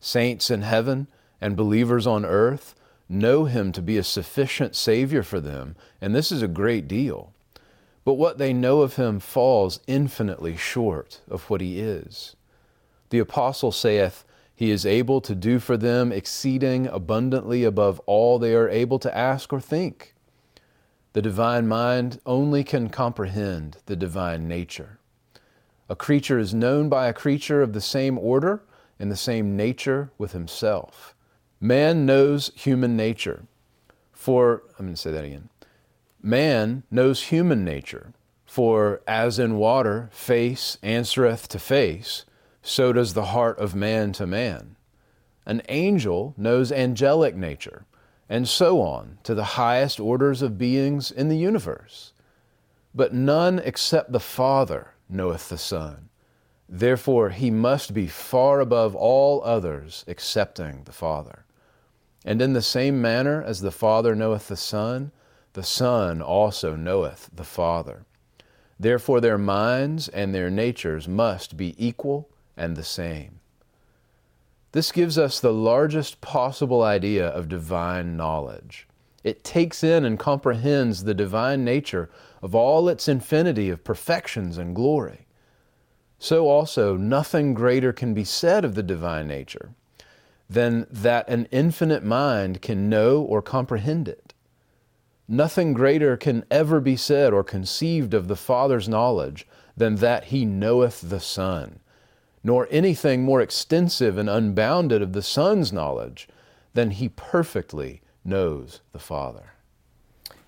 Saints 0.00 0.50
in 0.50 0.62
heaven 0.62 1.08
and 1.42 1.58
believers 1.58 2.06
on 2.06 2.24
earth 2.24 2.74
know 3.08 3.44
him 3.44 3.72
to 3.72 3.82
be 3.82 3.96
a 3.96 4.02
sufficient 4.02 4.74
Savior 4.74 5.22
for 5.22 5.40
them, 5.40 5.76
and 6.00 6.14
this 6.14 6.32
is 6.32 6.42
a 6.42 6.48
great 6.48 6.88
deal. 6.88 7.32
But 8.04 8.14
what 8.14 8.38
they 8.38 8.52
know 8.52 8.82
of 8.82 8.96
him 8.96 9.18
falls 9.18 9.80
infinitely 9.88 10.56
short 10.56 11.20
of 11.28 11.50
what 11.50 11.60
he 11.60 11.80
is. 11.80 12.36
The 13.10 13.18
Apostle 13.18 13.72
saith, 13.72 14.24
He 14.54 14.70
is 14.70 14.86
able 14.86 15.20
to 15.22 15.34
do 15.34 15.58
for 15.58 15.76
them 15.76 16.12
exceeding 16.12 16.86
abundantly 16.86 17.64
above 17.64 18.00
all 18.06 18.38
they 18.38 18.54
are 18.54 18.68
able 18.68 19.00
to 19.00 19.16
ask 19.16 19.52
or 19.52 19.60
think. 19.60 20.14
The 21.14 21.22
divine 21.22 21.66
mind 21.66 22.20
only 22.26 22.62
can 22.62 22.90
comprehend 22.90 23.78
the 23.86 23.96
divine 23.96 24.46
nature. 24.46 25.00
A 25.88 25.96
creature 25.96 26.38
is 26.38 26.54
known 26.54 26.88
by 26.88 27.08
a 27.08 27.12
creature 27.12 27.60
of 27.60 27.72
the 27.72 27.80
same 27.80 28.18
order 28.18 28.62
and 29.00 29.10
the 29.10 29.16
same 29.16 29.56
nature 29.56 30.12
with 30.16 30.30
himself. 30.30 31.15
Man 31.60 32.04
knows 32.04 32.52
human 32.54 32.96
nature. 32.96 33.46
For, 34.12 34.62
I'm 34.78 34.86
going 34.86 34.94
to 34.94 35.00
say 35.00 35.10
that 35.10 35.24
again. 35.24 35.48
Man 36.22 36.82
knows 36.90 37.24
human 37.24 37.64
nature, 37.64 38.12
For 38.44 39.00
as 39.06 39.38
in 39.38 39.56
water 39.56 40.08
face 40.12 40.76
answereth 40.82 41.48
to 41.48 41.58
face, 41.58 42.24
so 42.62 42.92
does 42.92 43.14
the 43.14 43.26
heart 43.26 43.58
of 43.58 43.74
man 43.74 44.12
to 44.12 44.26
man. 44.26 44.76
An 45.46 45.62
angel 45.68 46.34
knows 46.36 46.72
angelic 46.72 47.36
nature, 47.36 47.86
and 48.28 48.48
so 48.48 48.82
on 48.82 49.18
to 49.22 49.34
the 49.34 49.54
highest 49.54 50.00
orders 50.00 50.42
of 50.42 50.58
beings 50.58 51.10
in 51.10 51.28
the 51.28 51.38
universe. 51.38 52.12
But 52.94 53.14
none 53.14 53.60
except 53.60 54.12
the 54.12 54.20
Father 54.20 54.94
knoweth 55.08 55.48
the 55.48 55.58
Son. 55.58 56.08
Therefore, 56.68 57.30
he 57.30 57.50
must 57.50 57.94
be 57.94 58.08
far 58.08 58.60
above 58.60 58.96
all 58.96 59.42
others 59.44 60.04
excepting 60.08 60.82
the 60.84 60.92
Father. 60.92 61.45
And 62.26 62.42
in 62.42 62.54
the 62.54 62.62
same 62.62 63.00
manner 63.00 63.40
as 63.40 63.60
the 63.60 63.70
Father 63.70 64.16
knoweth 64.16 64.48
the 64.48 64.56
Son, 64.56 65.12
the 65.52 65.62
Son 65.62 66.20
also 66.20 66.74
knoweth 66.74 67.30
the 67.32 67.44
Father. 67.44 68.04
Therefore, 68.80 69.20
their 69.20 69.38
minds 69.38 70.08
and 70.08 70.34
their 70.34 70.50
natures 70.50 71.06
must 71.06 71.56
be 71.56 71.76
equal 71.78 72.28
and 72.56 72.76
the 72.76 72.82
same. 72.82 73.38
This 74.72 74.90
gives 74.90 75.16
us 75.16 75.38
the 75.38 75.52
largest 75.52 76.20
possible 76.20 76.82
idea 76.82 77.28
of 77.28 77.48
divine 77.48 78.16
knowledge. 78.16 78.88
It 79.22 79.44
takes 79.44 79.84
in 79.84 80.04
and 80.04 80.18
comprehends 80.18 81.04
the 81.04 81.14
divine 81.14 81.64
nature 81.64 82.10
of 82.42 82.54
all 82.54 82.88
its 82.88 83.08
infinity 83.08 83.70
of 83.70 83.84
perfections 83.84 84.58
and 84.58 84.74
glory. 84.74 85.26
So 86.18 86.48
also, 86.48 86.96
nothing 86.96 87.54
greater 87.54 87.92
can 87.92 88.14
be 88.14 88.24
said 88.24 88.64
of 88.64 88.74
the 88.74 88.82
divine 88.82 89.28
nature 89.28 89.70
than 90.48 90.86
that 90.90 91.28
an 91.28 91.46
infinite 91.50 92.04
mind 92.04 92.62
can 92.62 92.88
know 92.88 93.20
or 93.20 93.42
comprehend 93.42 94.08
it. 94.08 94.34
Nothing 95.28 95.72
greater 95.72 96.16
can 96.16 96.44
ever 96.50 96.80
be 96.80 96.96
said 96.96 97.32
or 97.32 97.42
conceived 97.42 98.14
of 98.14 98.28
the 98.28 98.36
Father's 98.36 98.88
knowledge 98.88 99.46
than 99.76 99.96
that 99.96 100.24
He 100.26 100.44
knoweth 100.44 101.10
the 101.10 101.20
Son, 101.20 101.80
nor 102.44 102.68
anything 102.70 103.24
more 103.24 103.40
extensive 103.40 104.16
and 104.16 104.30
unbounded 104.30 105.02
of 105.02 105.12
the 105.12 105.22
Son's 105.22 105.72
knowledge 105.72 106.28
than 106.74 106.92
He 106.92 107.08
perfectly 107.08 108.02
knows 108.24 108.80
the 108.92 108.98
Father. 109.00 109.52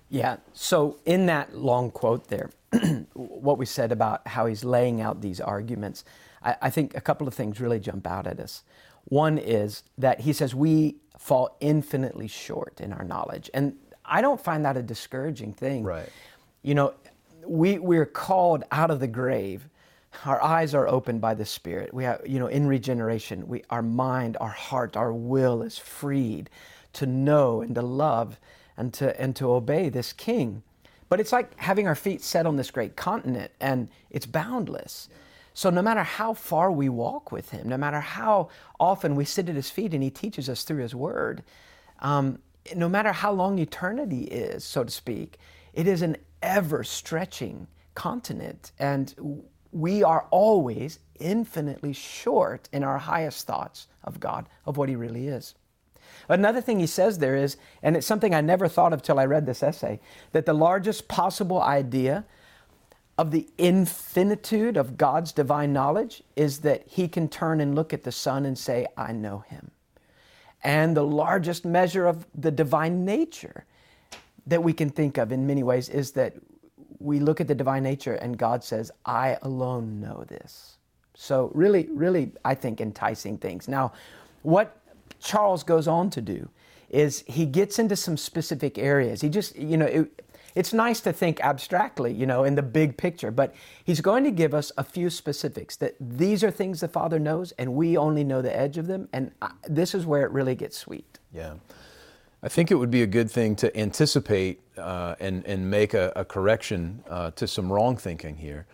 Yeah, 0.09 0.37
so 0.53 0.97
in 1.05 1.27
that 1.27 1.55
long 1.55 1.91
quote 1.91 2.27
there, 2.29 2.49
what 3.13 3.57
we 3.57 3.65
said 3.65 3.91
about 3.91 4.27
how 4.27 4.47
he's 4.47 4.63
laying 4.63 5.01
out 5.01 5.21
these 5.21 5.39
arguments, 5.39 6.03
I, 6.41 6.55
I 6.63 6.69
think 6.69 6.95
a 6.95 7.01
couple 7.01 7.27
of 7.27 7.33
things 7.33 7.59
really 7.59 7.79
jump 7.79 8.07
out 8.07 8.25
at 8.25 8.39
us. 8.39 8.63
One 9.09 9.37
is 9.37 9.83
that 9.97 10.21
he 10.21 10.33
says 10.33 10.55
we 10.55 10.97
fall 11.17 11.57
infinitely 11.59 12.27
short 12.27 12.79
in 12.79 12.93
our 12.93 13.03
knowledge. 13.03 13.49
And 13.53 13.75
I 14.05 14.21
don't 14.21 14.41
find 14.41 14.63
that 14.65 14.77
a 14.77 14.81
discouraging 14.81 15.53
thing. 15.53 15.83
Right. 15.83 16.09
You 16.63 16.75
know, 16.75 16.93
we, 17.45 17.79
we're 17.79 18.05
called 18.05 18.63
out 18.71 18.91
of 18.91 18.99
the 18.99 19.07
grave. 19.07 19.67
Our 20.25 20.41
eyes 20.41 20.73
are 20.73 20.87
opened 20.87 21.21
by 21.21 21.33
the 21.33 21.45
Spirit. 21.45 21.93
We 21.93 22.03
have, 22.03 22.21
you 22.25 22.39
know, 22.39 22.47
in 22.47 22.67
regeneration, 22.67 23.47
we, 23.47 23.63
our 23.69 23.81
mind, 23.81 24.37
our 24.39 24.49
heart, 24.49 24.95
our 24.95 25.13
will 25.13 25.61
is 25.61 25.77
freed 25.77 26.49
to 26.93 27.05
know 27.05 27.61
and 27.61 27.75
to 27.75 27.81
love 27.81 28.39
and 28.77 28.93
to, 28.95 29.19
and 29.19 29.35
to 29.35 29.51
obey 29.51 29.89
this 29.89 30.13
King. 30.13 30.63
But 31.09 31.19
it's 31.19 31.31
like 31.31 31.57
having 31.59 31.87
our 31.87 31.95
feet 31.95 32.21
set 32.21 32.45
on 32.45 32.55
this 32.55 32.71
great 32.71 32.95
continent 32.95 33.51
and 33.59 33.89
it's 34.09 34.25
boundless. 34.25 35.09
So 35.59 35.69
no 35.69 35.81
matter 35.81 36.03
how 36.03 36.35
far 36.35 36.71
we 36.71 36.87
walk 36.87 37.33
with 37.33 37.49
Him, 37.49 37.67
no 37.67 37.75
matter 37.75 37.99
how 37.99 38.47
often 38.79 39.13
we 39.13 39.25
sit 39.25 39.49
at 39.49 39.55
His 39.55 39.69
feet 39.69 39.93
and 39.93 40.01
He 40.01 40.09
teaches 40.09 40.47
us 40.47 40.63
through 40.63 40.81
His 40.81 40.95
Word, 40.95 41.43
um, 41.99 42.39
no 42.77 42.87
matter 42.87 43.11
how 43.11 43.33
long 43.33 43.59
eternity 43.59 44.23
is, 44.23 44.63
so 44.63 44.85
to 44.85 44.89
speak, 44.89 45.37
it 45.73 45.85
is 45.85 46.01
an 46.01 46.15
ever 46.41 46.85
stretching 46.85 47.67
continent. 47.93 48.71
And 48.79 49.43
we 49.73 50.01
are 50.01 50.27
always 50.31 50.99
infinitely 51.19 51.91
short 51.91 52.69
in 52.71 52.85
our 52.85 52.97
highest 52.97 53.45
thoughts 53.45 53.87
of 54.05 54.21
God, 54.21 54.47
of 54.65 54.77
what 54.77 54.87
He 54.87 54.95
really 54.95 55.27
is. 55.27 55.55
Another 56.29 56.61
thing 56.61 56.79
he 56.79 56.87
says 56.87 57.17
there 57.17 57.35
is, 57.35 57.57
and 57.83 57.97
it's 57.97 58.07
something 58.07 58.33
I 58.33 58.39
never 58.39 58.69
thought 58.69 58.93
of 58.93 59.01
till 59.01 59.19
I 59.19 59.25
read 59.25 59.45
this 59.45 59.61
essay, 59.61 59.99
that 60.31 60.45
the 60.45 60.53
largest 60.53 61.09
possible 61.09 61.61
idea 61.61 62.23
of 63.19 63.31
the 63.31 63.47
infinitude 63.59 64.77
of 64.77 64.97
God's 64.97 65.33
divine 65.33 65.73
knowledge 65.73 66.23
is 66.35 66.59
that 66.61 66.83
he 66.87 67.07
can 67.07 67.29
turn 67.29 67.61
and 67.61 67.75
look 67.75 67.93
at 67.93 68.03
the 68.03 68.11
Son 68.11 68.45
and 68.45 68.57
say, 68.57 68.87
I 68.97 69.11
know 69.11 69.39
him 69.39 69.71
and 70.63 70.95
the 70.95 71.03
largest 71.03 71.65
measure 71.65 72.05
of 72.07 72.25
the 72.35 72.51
divine 72.51 73.05
nature 73.05 73.65
that 74.47 74.61
we 74.61 74.73
can 74.73 74.89
think 74.89 75.17
of 75.17 75.31
in 75.31 75.47
many 75.47 75.63
ways 75.63 75.89
is 75.89 76.11
that 76.13 76.33
we 76.99 77.19
look 77.19 77.39
at 77.39 77.47
the 77.47 77.55
divine 77.55 77.83
nature 77.83 78.15
and 78.15 78.37
God 78.37 78.63
says, 78.63 78.91
I 79.05 79.37
alone 79.41 80.01
know 80.01 80.25
this. 80.27 80.77
So, 81.15 81.51
really, 81.53 81.87
really, 81.91 82.31
I 82.45 82.55
think 82.55 82.81
enticing 82.81 83.37
things. 83.37 83.67
Now, 83.67 83.93
what 84.41 84.77
Charles 85.21 85.63
goes 85.63 85.87
on 85.87 86.09
to 86.11 86.21
do 86.21 86.49
is 86.89 87.23
he 87.27 87.45
gets 87.45 87.77
into 87.79 87.95
some 87.95 88.17
specific 88.17 88.77
areas. 88.77 89.21
He 89.21 89.29
just, 89.29 89.55
you 89.55 89.77
know, 89.77 89.85
it, 89.85 90.23
it's 90.55 90.73
nice 90.73 90.99
to 91.01 91.13
think 91.13 91.39
abstractly, 91.41 92.13
you 92.13 92.25
know, 92.25 92.43
in 92.43 92.55
the 92.55 92.61
big 92.61 92.97
picture, 92.97 93.31
but 93.31 93.53
he's 93.83 94.01
going 94.01 94.23
to 94.23 94.31
give 94.31 94.53
us 94.53 94.71
a 94.77 94.83
few 94.83 95.09
specifics 95.09 95.75
that 95.77 95.95
these 95.99 96.43
are 96.43 96.51
things 96.51 96.79
the 96.79 96.87
Father 96.87 97.19
knows 97.19 97.51
and 97.53 97.73
we 97.73 97.97
only 97.97 98.23
know 98.23 98.41
the 98.41 98.55
edge 98.55 98.77
of 98.77 98.87
them. 98.87 99.07
And 99.13 99.31
this 99.67 99.93
is 99.93 100.05
where 100.05 100.23
it 100.23 100.31
really 100.31 100.55
gets 100.55 100.77
sweet. 100.77 101.19
Yeah. 101.33 101.55
I 102.41 102.47
think 102.47 102.71
it 102.71 102.75
would 102.75 102.91
be 102.91 103.01
a 103.01 103.07
good 103.07 103.29
thing 103.29 103.55
to 103.57 103.77
anticipate 103.77 104.61
uh, 104.77 105.15
and, 105.19 105.45
and 105.45 105.69
make 105.69 105.93
a, 105.93 106.13
a 106.15 106.23
correction 106.23 107.03
uh, 107.09 107.31
to 107.31 107.47
some 107.47 107.71
wrong 107.71 107.97
thinking 107.97 108.37
here. 108.37 108.65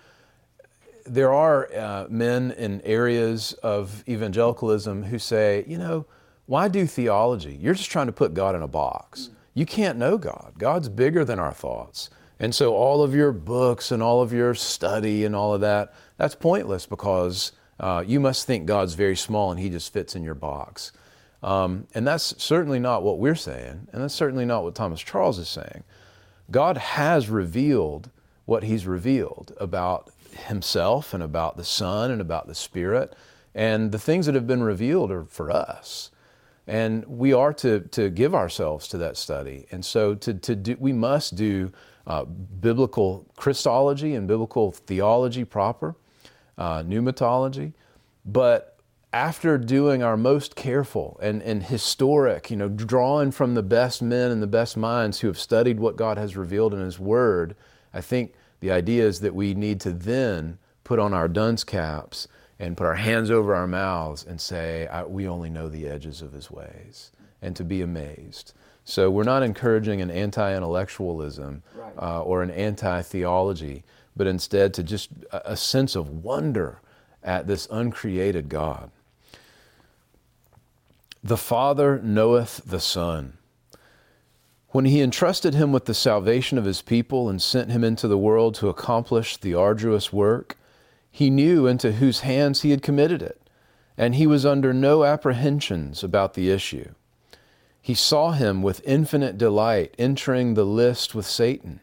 There 1.06 1.34
are 1.34 1.70
uh, 1.74 2.06
men 2.10 2.52
in 2.52 2.82
areas 2.82 3.54
of 3.64 4.04
evangelicalism 4.08 5.04
who 5.04 5.20
say, 5.20 5.66
you 5.68 5.78
know, 5.78 6.06
why 6.46 6.68
do 6.68 6.86
theology? 6.86 7.58
You're 7.60 7.74
just 7.74 7.90
trying 7.90 8.06
to 8.06 8.12
put 8.12 8.36
God 8.36 8.56
in 8.56 8.62
a 8.62 8.68
box 8.68 9.30
you 9.56 9.66
can't 9.66 9.98
know 9.98 10.20
God. 10.20 10.54
God's 10.60 10.90
bigger 10.90 11.26
than 11.26 11.40
our 11.40 11.54
thoughts. 11.54 12.12
And 12.40 12.54
so 12.54 12.76
all 12.76 13.02
of 13.02 13.16
your 13.16 13.32
books 13.32 13.92
and 13.92 14.04
all 14.04 14.22
of 14.22 14.34
your 14.34 14.54
study 14.54 15.24
and 15.24 15.36
all 15.36 15.54
of 15.54 15.62
that, 15.62 15.94
that's 16.18 16.36
pointless 16.36 16.86
because 16.86 17.54
uh, 17.80 18.04
you 18.06 18.20
must 18.20 18.46
think 18.46 18.66
God's 18.66 18.94
very 18.94 19.16
small 19.16 19.52
and 19.52 19.60
He 19.60 19.70
just 19.70 19.92
fits 19.92 20.16
in 20.16 20.24
your 20.24 20.36
box. 20.36 20.92
Um, 21.42 21.88
and 21.94 22.06
that's 22.06 22.42
certainly 22.44 22.80
not 22.80 23.04
what 23.04 23.20
we're 23.20 23.36
saying, 23.36 23.88
and 23.92 24.02
that's 24.02 24.14
certainly 24.14 24.46
not 24.46 24.64
what 24.64 24.76
Thomas 24.76 25.02
Charles 25.02 25.38
is 25.38 25.48
saying. 25.48 25.84
God 26.52 26.78
has 26.78 27.30
revealed 27.30 28.10
what 28.46 28.64
He's 28.64 28.86
revealed 28.86 29.54
about 29.60 30.12
Himself 30.48 31.14
and 31.14 31.24
about 31.24 31.56
the 31.56 31.64
Son 31.64 32.12
and 32.12 32.20
about 32.20 32.48
the 32.48 32.56
Spirit. 32.56 33.16
And 33.54 33.92
the 33.92 34.00
things 34.00 34.26
that 34.26 34.36
have 34.36 34.48
been 34.48 34.64
revealed 34.64 35.12
are 35.12 35.24
for 35.24 35.50
us. 35.50 36.12
And 36.68 37.06
we 37.06 37.34
are 37.34 37.54
to, 37.54 37.82
to 37.82 38.10
give 38.10 38.34
ourselves 38.34 38.88
to 38.90 38.98
that 38.98 39.18
study. 39.18 39.68
And 39.72 39.86
so 39.86 40.16
to, 40.16 40.34
to 40.34 40.56
do, 40.56 40.76
we 40.80 40.94
must 40.94 41.36
do 41.36 41.72
uh, 42.08 42.26
biblical 42.26 43.26
Christology 43.36 44.16
and 44.16 44.28
biblical 44.28 44.72
theology 44.72 45.46
proper, 45.46 45.96
uh, 46.58 46.84
pneumatology. 46.84 47.74
But 48.26 48.80
after 49.14 49.58
doing 49.58 50.04
our 50.04 50.18
most 50.18 50.56
careful 50.56 51.20
and, 51.22 51.42
and 51.44 51.64
historic, 51.64 52.50
you 52.52 52.58
know, 52.58 52.68
drawing 52.68 53.32
from 53.32 53.54
the 53.54 53.64
best 53.64 54.02
men 54.02 54.32
and 54.32 54.42
the 54.42 54.48
best 54.48 54.76
minds 54.76 55.20
who 55.20 55.28
have 55.28 55.40
studied 55.40 55.80
what 55.80 55.96
God 55.96 56.18
has 56.18 56.36
revealed 56.36 56.74
in 56.74 56.82
His 56.82 57.00
Word, 57.00 57.56
I 57.94 58.02
think 58.02 58.34
the 58.60 58.72
idea 58.72 59.06
is 59.06 59.22
that 59.22 59.34
we 59.34 59.54
need 59.54 59.80
to 59.82 59.92
then 59.92 60.58
put 60.84 61.00
on 61.00 61.14
our 61.14 61.28
dunce 61.28 61.64
caps 61.64 62.28
and 62.60 62.78
put 62.78 62.86
our 62.86 62.96
hands 62.96 63.30
over 63.30 63.54
our 63.54 63.68
mouths 63.68 64.26
and 64.26 64.40
say, 64.40 64.88
We 65.08 65.28
only 65.28 65.50
know 65.50 65.70
the 65.70 65.88
edges 65.88 66.22
of 66.22 66.34
his 66.34 66.50
ways, 66.50 67.12
and 67.42 67.56
to 67.56 67.64
be 67.64 67.82
amazed. 67.82 68.54
So 68.86 69.10
we're 69.10 69.24
not 69.24 69.44
encouraging 69.44 70.02
an 70.02 70.12
anti 70.12 70.56
intellectualism 70.56 71.64
right. 71.76 71.94
uh, 71.98 72.22
or 72.22 72.44
an 72.44 72.52
anti 72.52 73.02
theology, 73.02 73.84
but 74.16 74.28
instead 74.28 74.74
to 74.76 74.84
just 74.84 75.10
a, 75.32 75.54
a 75.54 75.58
sense 75.58 75.96
of 75.96 76.24
wonder 76.24 76.80
at 77.24 77.48
this 77.48 77.68
uncreated 77.72 78.48
God. 78.48 78.92
The 81.24 81.38
Father 81.38 82.00
knoweth 82.04 82.62
the 82.66 82.80
Son. 82.80 83.40
When 84.70 84.86
he 84.86 85.02
entrusted 85.02 85.56
him 85.56 85.72
with 85.72 85.86
the 85.86 85.94
salvation 85.94 86.58
of 86.58 86.66
his 86.66 86.84
people 86.84 87.30
and 87.30 87.42
sent 87.42 87.72
him 87.72 87.84
into 87.84 88.08
the 88.08 88.18
world 88.18 88.54
to 88.56 88.70
accomplish 88.70 89.38
the 89.38 89.56
arduous 89.56 90.14
work, 90.14 90.58
he 91.16 91.30
knew 91.30 91.66
into 91.66 91.94
whose 91.94 92.20
hands 92.20 92.62
he 92.62 92.72
had 92.72 92.82
committed 92.82 93.22
it, 93.22 93.40
and 93.98 94.16
he 94.16 94.28
was 94.28 94.46
under 94.46 94.74
no 94.74 95.06
apprehensions 95.06 96.04
about 96.04 96.34
the 96.34 96.52
issue. 96.52 96.94
He 97.82 97.94
saw 97.94 98.34
him 98.34 98.62
with 98.62 98.86
infinite 98.86 99.38
delight 99.38 99.96
entering 99.98 100.56
the 100.56 100.66
list 100.66 101.16
with 101.16 101.26
Satan, 101.26 101.80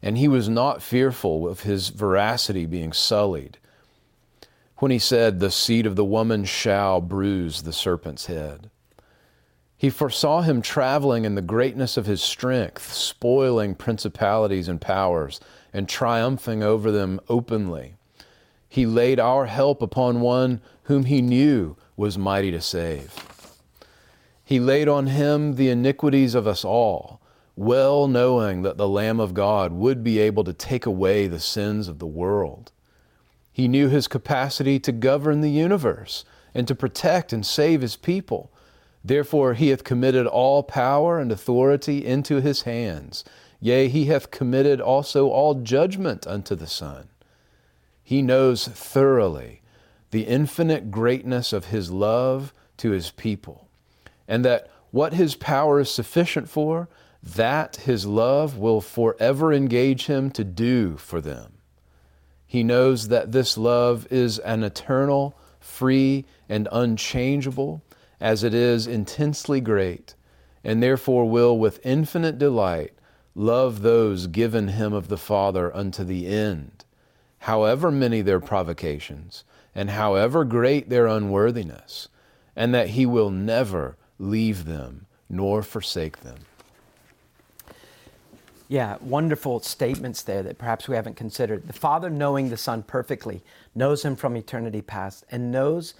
and 0.00 0.16
he 0.16 0.28
was 0.28 0.48
not 0.48 0.80
fearful 0.80 1.46
of 1.46 1.60
his 1.60 1.90
veracity 1.90 2.64
being 2.64 2.94
sullied. 2.94 3.58
When 4.78 4.90
he 4.90 4.98
said, 4.98 5.40
The 5.40 5.50
seed 5.50 5.84
of 5.84 5.94
the 5.94 6.02
woman 6.02 6.46
shall 6.46 7.02
bruise 7.02 7.64
the 7.64 7.74
serpent's 7.74 8.26
head. 8.26 8.70
He 9.76 9.90
foresaw 9.90 10.40
him 10.40 10.62
traveling 10.62 11.26
in 11.26 11.34
the 11.34 11.42
greatness 11.42 11.98
of 11.98 12.06
his 12.06 12.22
strength, 12.22 12.94
spoiling 12.94 13.74
principalities 13.74 14.68
and 14.68 14.80
powers, 14.80 15.38
and 15.70 15.86
triumphing 15.86 16.62
over 16.62 16.90
them 16.90 17.20
openly. 17.28 17.96
He 18.70 18.86
laid 18.86 19.18
our 19.18 19.46
help 19.46 19.82
upon 19.82 20.20
one 20.20 20.60
whom 20.84 21.06
he 21.06 21.20
knew 21.20 21.76
was 21.96 22.16
mighty 22.16 22.52
to 22.52 22.60
save. 22.60 23.12
He 24.44 24.60
laid 24.60 24.88
on 24.88 25.08
him 25.08 25.56
the 25.56 25.68
iniquities 25.68 26.36
of 26.36 26.46
us 26.46 26.64
all, 26.64 27.20
well 27.56 28.06
knowing 28.06 28.62
that 28.62 28.78
the 28.78 28.88
Lamb 28.88 29.18
of 29.18 29.34
God 29.34 29.72
would 29.72 30.04
be 30.04 30.20
able 30.20 30.44
to 30.44 30.52
take 30.52 30.86
away 30.86 31.26
the 31.26 31.40
sins 31.40 31.88
of 31.88 31.98
the 31.98 32.06
world. 32.06 32.70
He 33.52 33.66
knew 33.66 33.88
his 33.88 34.06
capacity 34.06 34.78
to 34.78 34.92
govern 34.92 35.40
the 35.40 35.50
universe 35.50 36.24
and 36.54 36.66
to 36.68 36.74
protect 36.74 37.32
and 37.32 37.44
save 37.44 37.80
his 37.80 37.96
people. 37.96 38.52
Therefore, 39.04 39.54
he 39.54 39.68
hath 39.68 39.82
committed 39.82 40.26
all 40.26 40.62
power 40.62 41.18
and 41.18 41.32
authority 41.32 42.06
into 42.06 42.40
his 42.40 42.62
hands. 42.62 43.24
Yea, 43.60 43.88
he 43.88 44.06
hath 44.06 44.30
committed 44.30 44.80
also 44.80 45.28
all 45.28 45.54
judgment 45.54 46.24
unto 46.26 46.54
the 46.54 46.68
Son. 46.68 47.09
He 48.10 48.22
knows 48.22 48.66
thoroughly 48.66 49.62
the 50.10 50.24
infinite 50.24 50.90
greatness 50.90 51.52
of 51.52 51.66
his 51.66 51.92
love 51.92 52.52
to 52.78 52.90
his 52.90 53.12
people 53.12 53.68
and 54.26 54.44
that 54.44 54.68
what 54.90 55.12
his 55.12 55.36
power 55.36 55.78
is 55.78 55.92
sufficient 55.92 56.48
for, 56.48 56.88
that 57.22 57.76
his 57.76 58.06
love 58.06 58.58
will 58.58 58.80
forever 58.80 59.52
engage 59.52 60.06
him 60.06 60.32
to 60.32 60.42
do 60.42 60.96
for 60.96 61.20
them. 61.20 61.52
He 62.48 62.64
knows 62.64 63.06
that 63.10 63.30
this 63.30 63.56
love 63.56 64.08
is 64.10 64.40
an 64.40 64.64
eternal, 64.64 65.38
free, 65.60 66.24
and 66.48 66.66
unchangeable, 66.72 67.80
as 68.20 68.42
it 68.42 68.54
is 68.54 68.88
intensely 68.88 69.60
great, 69.60 70.16
and 70.64 70.82
therefore 70.82 71.30
will 71.30 71.56
with 71.56 71.78
infinite 71.86 72.40
delight 72.40 72.92
love 73.36 73.82
those 73.82 74.26
given 74.26 74.66
him 74.66 74.92
of 74.92 75.06
the 75.06 75.16
Father 75.16 75.72
unto 75.76 76.02
the 76.02 76.26
end, 76.26 76.84
however 77.40 77.90
many 77.90 78.20
their 78.20 78.40
provocations, 78.40 79.44
and 79.74 79.90
however 79.90 80.44
great 80.44 80.88
their 80.88 81.06
unworthiness, 81.06 82.08
and 82.56 82.74
that 82.74 82.90
he 82.90 83.06
will 83.06 83.30
never 83.30 83.96
leave 84.18 84.64
them 84.64 85.06
nor 85.28 85.62
forsake 85.62 86.20
them. 86.20 86.38
Yeah, 88.68 88.98
wonderful 89.00 89.60
statements 89.60 90.22
there 90.22 90.44
that 90.44 90.58
perhaps 90.58 90.86
we 90.86 90.94
haven't 90.94 91.16
considered. 91.16 91.66
The 91.66 91.72
Father, 91.72 92.08
knowing 92.08 92.50
the 92.50 92.56
Son 92.56 92.84
perfectly, 92.84 93.42
knows 93.74 94.04
him 94.04 94.14
from 94.14 94.36
eternity 94.36 94.80
past 94.80 95.24
and 95.30 95.50
knows 95.50 95.94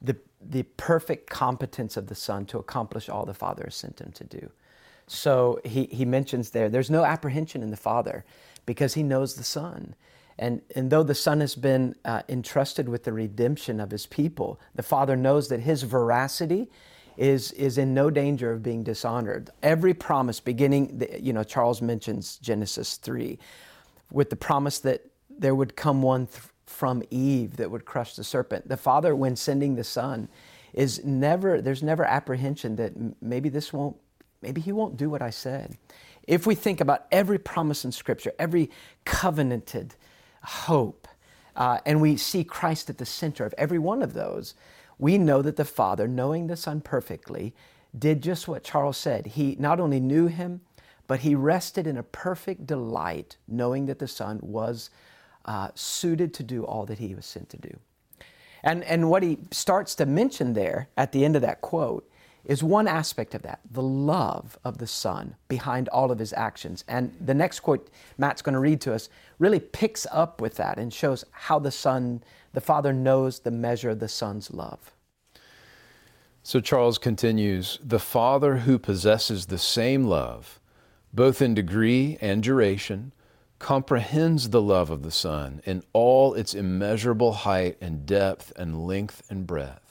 the, 0.00 0.16
the 0.40 0.62
perfect 0.76 1.28
competence 1.28 1.96
of 1.96 2.06
the 2.06 2.14
Son 2.14 2.46
to 2.46 2.58
accomplish 2.58 3.08
all 3.08 3.24
the 3.24 3.34
Father 3.34 3.64
has 3.64 3.74
sent 3.74 4.00
him 4.00 4.12
to 4.12 4.24
do. 4.24 4.50
So 5.08 5.60
he, 5.64 5.86
he 5.86 6.04
mentions 6.04 6.50
there, 6.50 6.68
there's 6.68 6.90
no 6.90 7.04
apprehension 7.04 7.62
in 7.62 7.70
the 7.70 7.76
Father 7.76 8.24
because 8.66 8.94
he 8.94 9.02
knows 9.02 9.34
the 9.34 9.42
Son. 9.42 9.96
And, 10.42 10.60
and 10.74 10.90
though 10.90 11.04
the 11.04 11.14
Son 11.14 11.38
has 11.38 11.54
been 11.54 11.94
uh, 12.04 12.22
entrusted 12.28 12.88
with 12.88 13.04
the 13.04 13.12
redemption 13.12 13.78
of 13.78 13.92
his 13.92 14.06
people, 14.06 14.58
the 14.74 14.82
Father 14.82 15.16
knows 15.16 15.46
that 15.50 15.60
his 15.60 15.84
veracity 15.84 16.68
is, 17.16 17.52
is 17.52 17.78
in 17.78 17.94
no 17.94 18.10
danger 18.10 18.50
of 18.50 18.60
being 18.60 18.82
dishonored. 18.82 19.50
Every 19.62 19.94
promise, 19.94 20.40
beginning, 20.40 21.00
you 21.20 21.32
know, 21.32 21.44
Charles 21.44 21.80
mentions 21.80 22.38
Genesis 22.38 22.96
3, 22.96 23.38
with 24.10 24.30
the 24.30 24.36
promise 24.36 24.80
that 24.80 25.06
there 25.30 25.54
would 25.54 25.76
come 25.76 26.02
one 26.02 26.26
th- 26.26 26.42
from 26.66 27.04
Eve 27.08 27.56
that 27.58 27.70
would 27.70 27.84
crush 27.84 28.16
the 28.16 28.24
serpent. 28.24 28.68
The 28.68 28.76
Father, 28.76 29.14
when 29.14 29.36
sending 29.36 29.76
the 29.76 29.84
Son, 29.84 30.28
is 30.72 31.04
never, 31.04 31.62
there's 31.62 31.84
never 31.84 32.04
apprehension 32.04 32.74
that 32.76 32.94
maybe 33.22 33.48
this 33.48 33.72
won't, 33.72 33.96
maybe 34.40 34.60
He 34.60 34.72
won't 34.72 34.96
do 34.96 35.08
what 35.08 35.22
I 35.22 35.30
said. 35.30 35.76
If 36.26 36.48
we 36.48 36.56
think 36.56 36.80
about 36.80 37.06
every 37.12 37.38
promise 37.38 37.84
in 37.84 37.92
Scripture, 37.92 38.32
every 38.40 38.70
covenanted 39.04 39.94
hope, 40.42 41.08
uh, 41.56 41.78
and 41.84 42.00
we 42.00 42.16
see 42.16 42.44
Christ 42.44 42.90
at 42.90 42.98
the 42.98 43.06
center 43.06 43.44
of 43.44 43.54
every 43.58 43.78
one 43.78 44.02
of 44.02 44.14
those, 44.14 44.54
we 44.98 45.18
know 45.18 45.42
that 45.42 45.56
the 45.56 45.64
Father, 45.64 46.06
knowing 46.06 46.46
the 46.46 46.56
Son 46.56 46.80
perfectly, 46.80 47.54
did 47.96 48.22
just 48.22 48.48
what 48.48 48.64
Charles 48.64 48.96
said. 48.96 49.26
He 49.26 49.56
not 49.58 49.80
only 49.80 50.00
knew 50.00 50.26
him, 50.26 50.60
but 51.06 51.20
he 51.20 51.34
rested 51.34 51.86
in 51.86 51.96
a 51.96 52.02
perfect 52.02 52.66
delight, 52.66 53.36
knowing 53.46 53.86
that 53.86 53.98
the 53.98 54.08
Son 54.08 54.38
was 54.42 54.90
uh, 55.44 55.68
suited 55.74 56.32
to 56.34 56.42
do 56.42 56.64
all 56.64 56.86
that 56.86 56.98
he 56.98 57.14
was 57.14 57.26
sent 57.26 57.50
to 57.50 57.58
do. 57.58 57.76
And, 58.62 58.84
and 58.84 59.10
what 59.10 59.22
he 59.22 59.38
starts 59.50 59.94
to 59.96 60.06
mention 60.06 60.52
there 60.52 60.88
at 60.96 61.12
the 61.12 61.24
end 61.24 61.36
of 61.36 61.42
that 61.42 61.60
quote 61.60 62.08
is 62.44 62.62
one 62.62 62.88
aspect 62.88 63.34
of 63.34 63.42
that 63.42 63.60
the 63.70 63.82
love 63.82 64.58
of 64.64 64.78
the 64.78 64.86
Son 64.86 65.36
behind 65.48 65.88
all 65.88 66.10
of 66.10 66.18
his 66.18 66.32
actions. 66.32 66.84
And 66.88 67.14
the 67.20 67.34
next 67.34 67.60
quote 67.60 67.88
Matt's 68.18 68.42
going 68.42 68.54
to 68.54 68.58
read 68.58 68.80
to 68.82 68.94
us 68.94 69.08
really 69.38 69.60
picks 69.60 70.06
up 70.10 70.40
with 70.40 70.56
that 70.56 70.78
and 70.78 70.92
shows 70.92 71.24
how 71.30 71.58
the 71.58 71.70
Son 71.70 72.22
the 72.52 72.60
Father 72.60 72.92
knows 72.92 73.40
the 73.40 73.50
measure 73.50 73.90
of 73.90 74.00
the 74.00 74.08
Son's 74.08 74.50
love. 74.50 74.92
So 76.42 76.60
Charles 76.60 76.98
continues 76.98 77.78
The 77.82 78.00
Father 78.00 78.58
who 78.58 78.78
possesses 78.78 79.46
the 79.46 79.58
same 79.58 80.04
love, 80.04 80.58
both 81.12 81.40
in 81.40 81.54
degree 81.54 82.18
and 82.20 82.42
duration, 82.42 83.12
comprehends 83.60 84.50
the 84.50 84.60
love 84.60 84.90
of 84.90 85.04
the 85.04 85.10
Son 85.12 85.62
in 85.64 85.84
all 85.92 86.34
its 86.34 86.52
immeasurable 86.52 87.32
height 87.32 87.78
and 87.80 88.04
depth 88.04 88.52
and 88.56 88.84
length 88.84 89.22
and 89.30 89.46
breadth. 89.46 89.81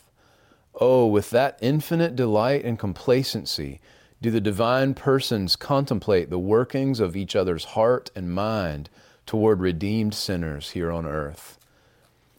Oh, 0.80 1.06
with 1.06 1.30
that 1.32 1.58
infinite 1.62 2.16
delight 2.16 2.64
and 2.64 2.80
complacency 2.80 3.82
do 4.22 4.32
the 4.32 4.42
divine 4.42 4.94
persons 4.94 5.56
contemplate 5.56 6.30
the 6.30 6.40
workings 6.40 7.00
of 7.00 7.16
each 7.16 7.36
other's 7.36 7.66
heart 7.66 8.12
and 8.16 8.34
mind 8.34 8.90
toward 9.26 9.60
redeemed 9.60 10.14
sinners 10.14 10.72
here 10.72 10.92
on 10.92 11.06
earth. 11.06 11.58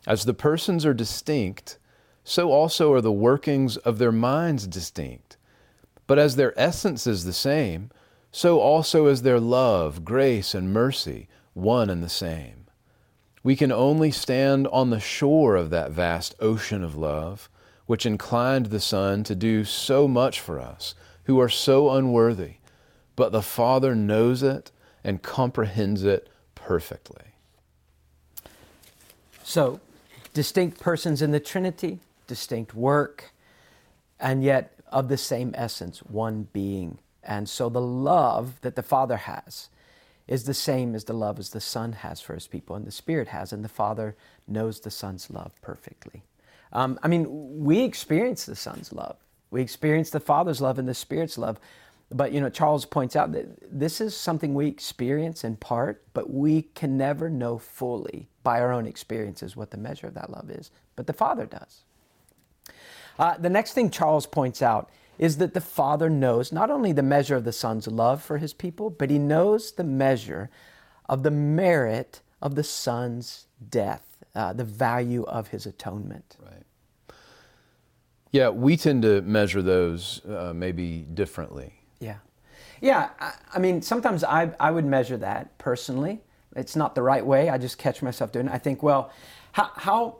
As 0.06 0.24
the 0.24 0.34
persons 0.34 0.86
are 0.86 0.94
distinct, 0.94 1.78
so 2.24 2.50
also 2.50 2.92
are 2.92 3.00
the 3.00 3.12
workings 3.12 3.76
of 3.78 3.98
their 3.98 4.12
minds 4.12 4.66
distinct. 4.66 5.36
But 6.06 6.18
as 6.18 6.36
their 6.36 6.58
essence 6.58 7.06
is 7.06 7.24
the 7.24 7.32
same, 7.32 7.90
so 8.30 8.60
also 8.60 9.06
is 9.06 9.22
their 9.22 9.40
love, 9.40 10.04
grace, 10.04 10.54
and 10.54 10.72
mercy 10.72 11.28
one 11.54 11.90
and 11.90 12.02
the 12.02 12.08
same. 12.08 12.66
We 13.42 13.56
can 13.56 13.72
only 13.72 14.10
stand 14.10 14.68
on 14.68 14.90
the 14.90 15.00
shore 15.00 15.56
of 15.56 15.70
that 15.70 15.90
vast 15.90 16.34
ocean 16.40 16.82
of 16.82 16.96
love, 16.96 17.50
which 17.86 18.06
inclined 18.06 18.66
the 18.66 18.80
Son 18.80 19.24
to 19.24 19.34
do 19.34 19.64
so 19.64 20.06
much 20.06 20.40
for 20.40 20.60
us, 20.60 20.94
who 21.24 21.40
are 21.40 21.48
so 21.48 21.90
unworthy, 21.90 22.54
but 23.16 23.32
the 23.32 23.42
Father 23.42 23.94
knows 23.94 24.42
it 24.42 24.70
and 25.04 25.22
comprehends 25.22 26.04
it 26.04 26.28
perfectly. 26.54 27.24
So, 29.42 29.80
distinct 30.32 30.80
persons 30.80 31.20
in 31.20 31.32
the 31.32 31.40
Trinity, 31.40 31.98
distinct 32.26 32.74
work, 32.74 33.32
and 34.18 34.42
yet 34.42 34.72
of 34.92 35.08
the 35.08 35.18
same 35.18 35.52
essence, 35.54 35.98
one 36.00 36.48
being. 36.52 36.98
And 37.22 37.48
so 37.48 37.68
the 37.68 37.80
love 37.80 38.60
that 38.62 38.76
the 38.76 38.82
Father 38.82 39.16
has 39.16 39.68
is 40.28 40.44
the 40.44 40.54
same 40.54 40.94
as 40.94 41.04
the 41.04 41.12
love 41.12 41.38
as 41.38 41.50
the 41.50 41.60
Son 41.60 41.92
has 41.92 42.20
for 42.20 42.34
his 42.34 42.46
people 42.46 42.76
and 42.76 42.86
the 42.86 42.92
Spirit 42.92 43.28
has, 43.28 43.52
and 43.52 43.64
the 43.64 43.68
Father 43.68 44.16
knows 44.46 44.80
the 44.80 44.90
Son's 44.90 45.30
love 45.30 45.52
perfectly. 45.60 46.22
Um, 46.72 46.98
I 47.02 47.08
mean, 47.08 47.26
we 47.64 47.82
experience 47.82 48.46
the 48.46 48.56
Son's 48.56 48.92
love. 48.92 49.16
We 49.50 49.60
experience 49.60 50.10
the 50.10 50.20
Father's 50.20 50.60
love 50.60 50.78
and 50.78 50.88
the 50.88 50.94
Spirit's 50.94 51.36
love. 51.36 51.58
But 52.10 52.32
you 52.32 52.40
know, 52.40 52.50
Charles 52.50 52.84
points 52.84 53.16
out 53.16 53.32
that 53.32 53.46
this 53.70 54.00
is 54.00 54.16
something 54.16 54.54
we 54.54 54.66
experience 54.66 55.44
in 55.44 55.56
part, 55.56 56.02
but 56.14 56.30
we 56.30 56.62
can 56.74 56.96
never 56.98 57.30
know 57.30 57.58
fully 57.58 58.28
by 58.42 58.60
our 58.60 58.72
own 58.72 58.86
experiences 58.86 59.56
what 59.56 59.70
the 59.70 59.76
measure 59.76 60.06
of 60.06 60.14
that 60.14 60.30
love 60.30 60.50
is. 60.50 60.70
But 60.96 61.06
the 61.06 61.12
Father 61.12 61.46
does. 61.46 61.82
Uh, 63.18 63.36
the 63.38 63.50
next 63.50 63.72
thing 63.72 63.90
Charles 63.90 64.26
points 64.26 64.62
out 64.62 64.90
is 65.18 65.36
that 65.38 65.54
the 65.54 65.60
Father 65.60 66.10
knows 66.10 66.52
not 66.52 66.70
only 66.70 66.92
the 66.92 67.02
measure 67.02 67.36
of 67.36 67.44
the 67.44 67.52
Son's 67.52 67.86
love 67.86 68.22
for 68.22 68.38
his 68.38 68.52
people, 68.52 68.90
but 68.90 69.10
he 69.10 69.18
knows 69.18 69.72
the 69.72 69.84
measure 69.84 70.50
of 71.08 71.22
the 71.22 71.30
merit 71.30 72.20
of 72.40 72.54
the 72.54 72.64
Son's 72.64 73.46
death, 73.70 74.11
uh, 74.34 74.52
the 74.52 74.64
value 74.64 75.24
of 75.24 75.48
his 75.48 75.66
atonement. 75.66 76.36
Right. 76.40 76.62
Yeah, 78.30 78.48
we 78.48 78.76
tend 78.76 79.02
to 79.02 79.20
measure 79.22 79.60
those 79.60 80.24
uh, 80.24 80.52
maybe 80.54 81.06
differently. 81.14 81.74
Yeah. 82.00 82.16
Yeah, 82.80 83.10
I, 83.20 83.34
I, 83.54 83.58
mean, 83.58 83.82
sometimes 83.82 84.24
I, 84.24 84.52
I 84.58 84.70
would 84.70 84.86
measure 84.86 85.18
that 85.18 85.56
personally. 85.58 86.20
It's 86.56 86.74
not 86.74 86.94
the 86.94 87.02
right 87.02 87.24
way. 87.24 87.48
I 87.50 87.58
just 87.58 87.78
catch 87.78 88.02
myself 88.02 88.32
doing 88.32 88.46
it. 88.46 88.52
I 88.52 88.58
think, 88.58 88.82
well, 88.82 89.12
how, 89.52 89.70
how, 89.76 90.16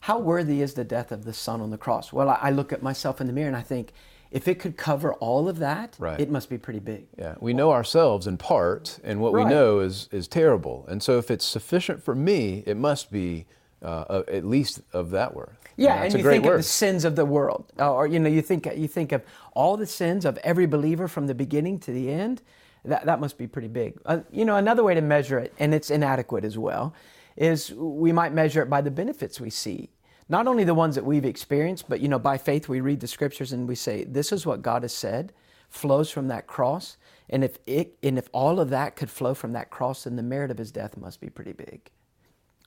how 0.00 0.18
worthy 0.18 0.60
is 0.60 0.74
the 0.74 0.84
death 0.84 1.12
of 1.12 1.24
the 1.24 1.32
Son 1.32 1.60
on 1.60 1.70
the 1.70 1.78
cross? 1.78 2.12
Well, 2.12 2.28
I, 2.28 2.38
I 2.42 2.50
look 2.50 2.72
at 2.72 2.82
myself 2.82 3.20
in 3.20 3.26
the 3.26 3.32
mirror 3.32 3.48
and 3.48 3.56
I 3.56 3.62
think, 3.62 3.92
if 4.30 4.48
it 4.48 4.58
could 4.58 4.76
cover 4.76 5.14
all 5.14 5.48
of 5.48 5.58
that, 5.58 5.96
right. 5.98 6.18
it 6.20 6.30
must 6.30 6.50
be 6.50 6.58
pretty 6.58 6.80
big. 6.80 7.06
Yeah, 7.18 7.36
we 7.40 7.54
know 7.54 7.72
ourselves 7.72 8.26
in 8.26 8.36
part, 8.36 8.98
and 9.04 9.20
what 9.20 9.32
right. 9.32 9.44
we 9.44 9.50
know 9.50 9.80
is 9.80 10.08
is 10.12 10.28
terrible. 10.28 10.84
And 10.88 11.02
so, 11.02 11.18
if 11.18 11.30
it's 11.30 11.44
sufficient 11.44 12.02
for 12.02 12.14
me, 12.14 12.62
it 12.66 12.76
must 12.76 13.10
be 13.10 13.46
uh, 13.82 14.22
at 14.28 14.44
least 14.44 14.80
of 14.92 15.10
that 15.10 15.34
worth. 15.34 15.58
Yeah, 15.76 15.96
and, 15.96 16.14
and 16.14 16.22
you 16.22 16.30
think 16.30 16.44
worth. 16.44 16.52
of 16.54 16.58
the 16.58 16.62
sins 16.62 17.04
of 17.04 17.16
the 17.16 17.24
world, 17.24 17.72
uh, 17.78 17.92
or 17.92 18.06
you 18.06 18.18
know, 18.18 18.28
you 18.28 18.42
think 18.42 18.66
you 18.76 18.88
think 18.88 19.12
of 19.12 19.22
all 19.52 19.76
the 19.76 19.86
sins 19.86 20.24
of 20.24 20.38
every 20.38 20.66
believer 20.66 21.08
from 21.08 21.26
the 21.26 21.34
beginning 21.34 21.78
to 21.80 21.92
the 21.92 22.10
end. 22.10 22.42
That, 22.84 23.04
that 23.06 23.18
must 23.18 23.36
be 23.36 23.48
pretty 23.48 23.68
big. 23.68 23.98
Uh, 24.06 24.20
you 24.30 24.44
know, 24.44 24.56
another 24.56 24.84
way 24.84 24.94
to 24.94 25.00
measure 25.00 25.40
it, 25.40 25.52
and 25.58 25.74
it's 25.74 25.90
inadequate 25.90 26.44
as 26.44 26.56
well, 26.56 26.94
is 27.36 27.72
we 27.74 28.12
might 28.12 28.32
measure 28.32 28.62
it 28.62 28.70
by 28.70 28.80
the 28.80 28.92
benefits 28.92 29.40
we 29.40 29.50
see. 29.50 29.90
Not 30.28 30.48
only 30.48 30.64
the 30.64 30.74
ones 30.74 30.96
that 30.96 31.04
we've 31.04 31.24
experienced, 31.24 31.88
but 31.88 32.00
you 32.00 32.08
know, 32.08 32.18
by 32.18 32.38
faith 32.38 32.68
we 32.68 32.80
read 32.80 33.00
the 33.00 33.06
scriptures 33.06 33.52
and 33.52 33.68
we 33.68 33.74
say, 33.74 34.04
this 34.04 34.32
is 34.32 34.44
what 34.44 34.62
God 34.62 34.82
has 34.82 34.92
said, 34.92 35.32
flows 35.68 36.10
from 36.10 36.28
that 36.28 36.46
cross. 36.46 36.96
And 37.28 37.44
if 37.44 37.58
it 37.66 37.96
and 38.02 38.18
if 38.18 38.28
all 38.32 38.60
of 38.60 38.70
that 38.70 38.96
could 38.96 39.10
flow 39.10 39.34
from 39.34 39.52
that 39.52 39.70
cross, 39.70 40.04
then 40.04 40.16
the 40.16 40.22
merit 40.22 40.50
of 40.50 40.58
his 40.58 40.72
death 40.72 40.96
must 40.96 41.20
be 41.20 41.28
pretty 41.28 41.52
big. 41.52 41.90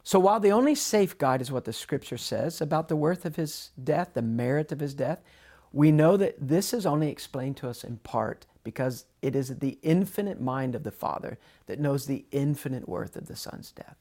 So 0.04 0.20
while 0.20 0.40
the 0.40 0.52
only 0.52 0.76
safe 0.76 1.18
guide 1.18 1.42
is 1.42 1.52
what 1.52 1.66
the 1.66 1.74
scripture 1.74 2.18
says 2.18 2.62
about 2.62 2.88
the 2.88 2.96
worth 2.96 3.26
of 3.26 3.36
his 3.36 3.72
death, 3.82 4.12
the 4.14 4.22
merit 4.22 4.72
of 4.72 4.80
his 4.80 4.94
death, 4.94 5.20
we 5.72 5.92
know 5.92 6.18
that 6.18 6.36
this 6.40 6.74
is 6.74 6.86
only 6.86 7.10
explained 7.10 7.58
to 7.58 7.70
us 7.70 7.84
in 7.84 7.98
part 7.98 8.46
because 8.64 9.06
it 9.22 9.36
is 9.36 9.60
the 9.60 9.78
infinite 9.84 10.42
mind 10.42 10.76
of 10.76 10.84
the 10.84 10.92
Father 10.92 11.38
that 11.68 11.80
knows 11.80 12.06
the 12.06 12.26
infinite 12.32 12.88
worth 12.88 13.16
of 13.16 13.28
the 13.28 13.36
Son's 13.36 13.72
death. 13.72 13.98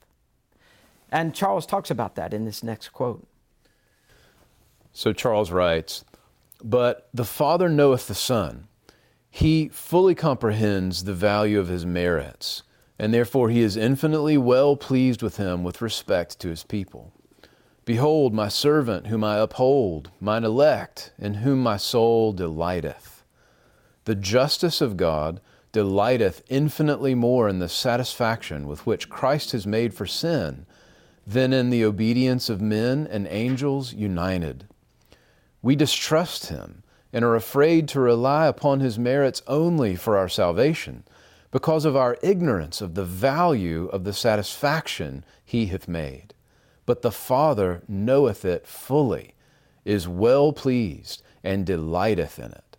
And 1.10 1.34
Charles 1.34 1.66
talks 1.66 1.90
about 1.90 2.14
that 2.16 2.32
in 2.32 2.44
this 2.44 2.62
next 2.62 2.90
quote. 2.90 3.26
So 4.92 5.12
Charles 5.12 5.50
writes, 5.50 6.04
But 6.62 7.08
the 7.14 7.24
Father 7.24 7.68
knoweth 7.68 8.08
the 8.08 8.14
Son. 8.14 8.68
He 9.30 9.68
fully 9.68 10.14
comprehends 10.14 11.04
the 11.04 11.14
value 11.14 11.60
of 11.60 11.68
his 11.68 11.86
merits, 11.86 12.62
and 12.98 13.14
therefore 13.14 13.50
he 13.50 13.60
is 13.60 13.76
infinitely 13.76 14.36
well 14.36 14.76
pleased 14.76 15.22
with 15.22 15.36
him 15.36 15.62
with 15.62 15.80
respect 15.80 16.38
to 16.40 16.48
his 16.48 16.64
people. 16.64 17.12
Behold, 17.84 18.34
my 18.34 18.48
servant 18.48 19.06
whom 19.06 19.24
I 19.24 19.38
uphold, 19.38 20.10
mine 20.20 20.44
elect, 20.44 21.12
in 21.18 21.34
whom 21.34 21.62
my 21.62 21.76
soul 21.76 22.32
delighteth. 22.32 23.24
The 24.04 24.14
justice 24.14 24.80
of 24.80 24.96
God 24.96 25.40
delighteth 25.72 26.42
infinitely 26.48 27.14
more 27.14 27.48
in 27.48 27.60
the 27.60 27.68
satisfaction 27.68 28.66
with 28.66 28.86
which 28.86 29.08
Christ 29.08 29.52
has 29.52 29.66
made 29.66 29.94
for 29.94 30.06
sin 30.06 30.66
than 31.26 31.52
in 31.52 31.70
the 31.70 31.84
obedience 31.84 32.48
of 32.48 32.60
men 32.60 33.06
and 33.10 33.28
angels 33.30 33.92
united. 33.92 34.66
We 35.62 35.76
distrust 35.76 36.46
him 36.46 36.82
and 37.12 37.24
are 37.24 37.34
afraid 37.34 37.88
to 37.88 38.00
rely 38.00 38.46
upon 38.46 38.80
his 38.80 38.98
merits 38.98 39.42
only 39.46 39.96
for 39.96 40.16
our 40.16 40.28
salvation 40.28 41.04
because 41.50 41.84
of 41.84 41.96
our 41.96 42.18
ignorance 42.22 42.80
of 42.80 42.94
the 42.94 43.04
value 43.04 43.86
of 43.86 44.04
the 44.04 44.12
satisfaction 44.12 45.24
he 45.44 45.66
hath 45.66 45.88
made. 45.88 46.34
But 46.86 47.02
the 47.02 47.10
Father 47.10 47.82
knoweth 47.88 48.44
it 48.44 48.66
fully, 48.66 49.34
is 49.84 50.06
well 50.06 50.52
pleased, 50.52 51.22
and 51.42 51.64
delighteth 51.64 52.38
in 52.38 52.52
it. 52.52 52.76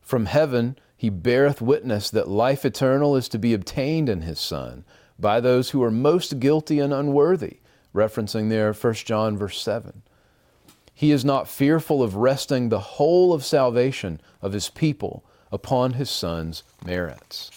From 0.00 0.26
heaven 0.26 0.78
he 0.96 1.10
beareth 1.10 1.60
witness 1.60 2.10
that 2.10 2.28
life 2.28 2.64
eternal 2.64 3.16
is 3.16 3.28
to 3.28 3.38
be 3.38 3.52
obtained 3.52 4.08
in 4.08 4.22
his 4.22 4.40
Son 4.40 4.84
by 5.18 5.40
those 5.40 5.70
who 5.70 5.82
are 5.82 5.90
most 5.90 6.40
guilty 6.40 6.80
and 6.80 6.92
unworthy, 6.92 7.58
referencing 7.94 8.48
there 8.48 8.72
1 8.72 8.94
John 8.94 9.36
verse 9.36 9.60
7. 9.60 10.02
He 10.94 11.10
is 11.10 11.24
not 11.24 11.48
fearful 11.48 12.02
of 12.02 12.14
resting 12.14 12.68
the 12.68 12.78
whole 12.78 13.32
of 13.32 13.44
salvation 13.44 14.20
of 14.40 14.52
his 14.52 14.70
people 14.70 15.24
upon 15.50 15.94
his 15.94 16.08
Son's 16.08 16.62
merits. 16.84 17.50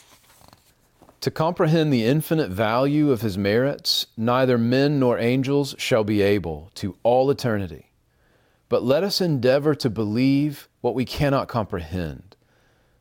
To 1.21 1.31
comprehend 1.31 1.93
the 1.93 2.05
infinite 2.05 2.49
value 2.49 3.11
of 3.11 3.21
his 3.21 3.37
merits, 3.37 4.07
neither 4.15 4.57
men 4.57 4.99
nor 4.99 5.19
angels 5.19 5.75
shall 5.77 6.03
be 6.03 6.21
able 6.21 6.71
to 6.75 6.95
all 7.03 7.29
eternity. 7.29 7.91
But 8.69 8.83
let 8.83 9.03
us 9.03 9.21
endeavor 9.21 9.75
to 9.75 9.89
believe 9.89 10.67
what 10.81 10.95
we 10.95 11.05
cannot 11.05 11.47
comprehend. 11.47 12.35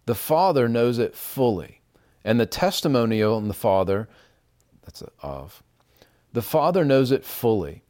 The 0.07 0.15
Father 0.15 0.69
knows 0.69 0.99
it 0.99 1.15
fully, 1.15 1.81
and 2.25 2.39
the 2.39 2.47
testimony 2.47 3.23
on 3.23 3.49
the 3.49 3.55
Father, 3.55 4.09
that's 4.85 5.03
of, 5.23 5.63
the 6.33 6.43
Father 6.43 6.85
knows 6.85 7.11
it 7.11 7.25
fully 7.25 7.83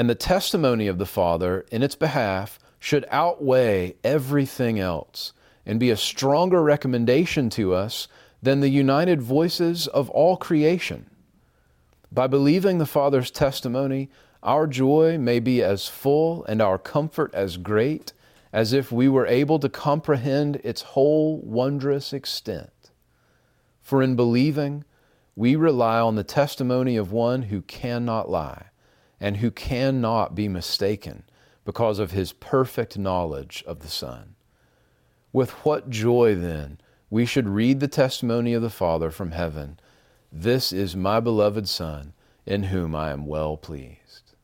and 0.00 0.08
the 0.08 0.14
testimony 0.14 0.86
of 0.86 0.96
the 0.96 1.04
Father 1.04 1.66
in 1.70 1.82
its 1.82 1.94
behalf 1.94 2.58
should 2.78 3.04
outweigh 3.10 3.94
everything 4.02 4.78
else 4.78 5.34
and 5.66 5.78
be 5.78 5.90
a 5.90 5.96
stronger 5.96 6.62
recommendation 6.62 7.50
to 7.50 7.74
us 7.74 8.08
than 8.42 8.60
the 8.60 8.70
united 8.70 9.20
voices 9.20 9.86
of 9.88 10.08
all 10.08 10.38
creation. 10.38 11.04
By 12.10 12.28
believing 12.28 12.78
the 12.78 12.86
Father's 12.86 13.30
testimony, 13.30 14.08
our 14.42 14.66
joy 14.66 15.18
may 15.18 15.38
be 15.38 15.62
as 15.62 15.86
full 15.86 16.46
and 16.46 16.62
our 16.62 16.78
comfort 16.78 17.34
as 17.34 17.58
great 17.58 18.14
as 18.54 18.72
if 18.72 18.90
we 18.90 19.06
were 19.06 19.26
able 19.26 19.58
to 19.58 19.68
comprehend 19.68 20.56
its 20.64 20.80
whole 20.80 21.42
wondrous 21.42 22.14
extent. 22.14 22.90
For 23.82 24.02
in 24.02 24.16
believing, 24.16 24.84
we 25.36 25.56
rely 25.56 26.00
on 26.00 26.14
the 26.14 26.24
testimony 26.24 26.96
of 26.96 27.12
one 27.12 27.42
who 27.42 27.60
cannot 27.60 28.30
lie 28.30 28.70
and 29.20 29.36
who 29.36 29.50
cannot 29.50 30.34
be 30.34 30.48
mistaken 30.48 31.24
because 31.64 31.98
of 31.98 32.10
his 32.10 32.32
perfect 32.32 32.98
knowledge 32.98 33.62
of 33.66 33.80
the 33.80 33.88
Son. 33.88 34.34
With 35.32 35.50
what 35.64 35.90
joy, 35.90 36.34
then, 36.34 36.80
we 37.10 37.26
should 37.26 37.48
read 37.48 37.80
the 37.80 37.88
testimony 37.88 38.54
of 38.54 38.62
the 38.62 38.70
Father 38.70 39.10
from 39.10 39.32
heaven 39.32 39.78
This 40.32 40.72
is 40.72 40.94
my 40.96 41.20
beloved 41.20 41.68
Son, 41.68 42.12
in 42.46 42.64
whom 42.64 42.94
I 42.94 43.10
am 43.10 43.26
well 43.26 43.56
pleased. 43.56 44.34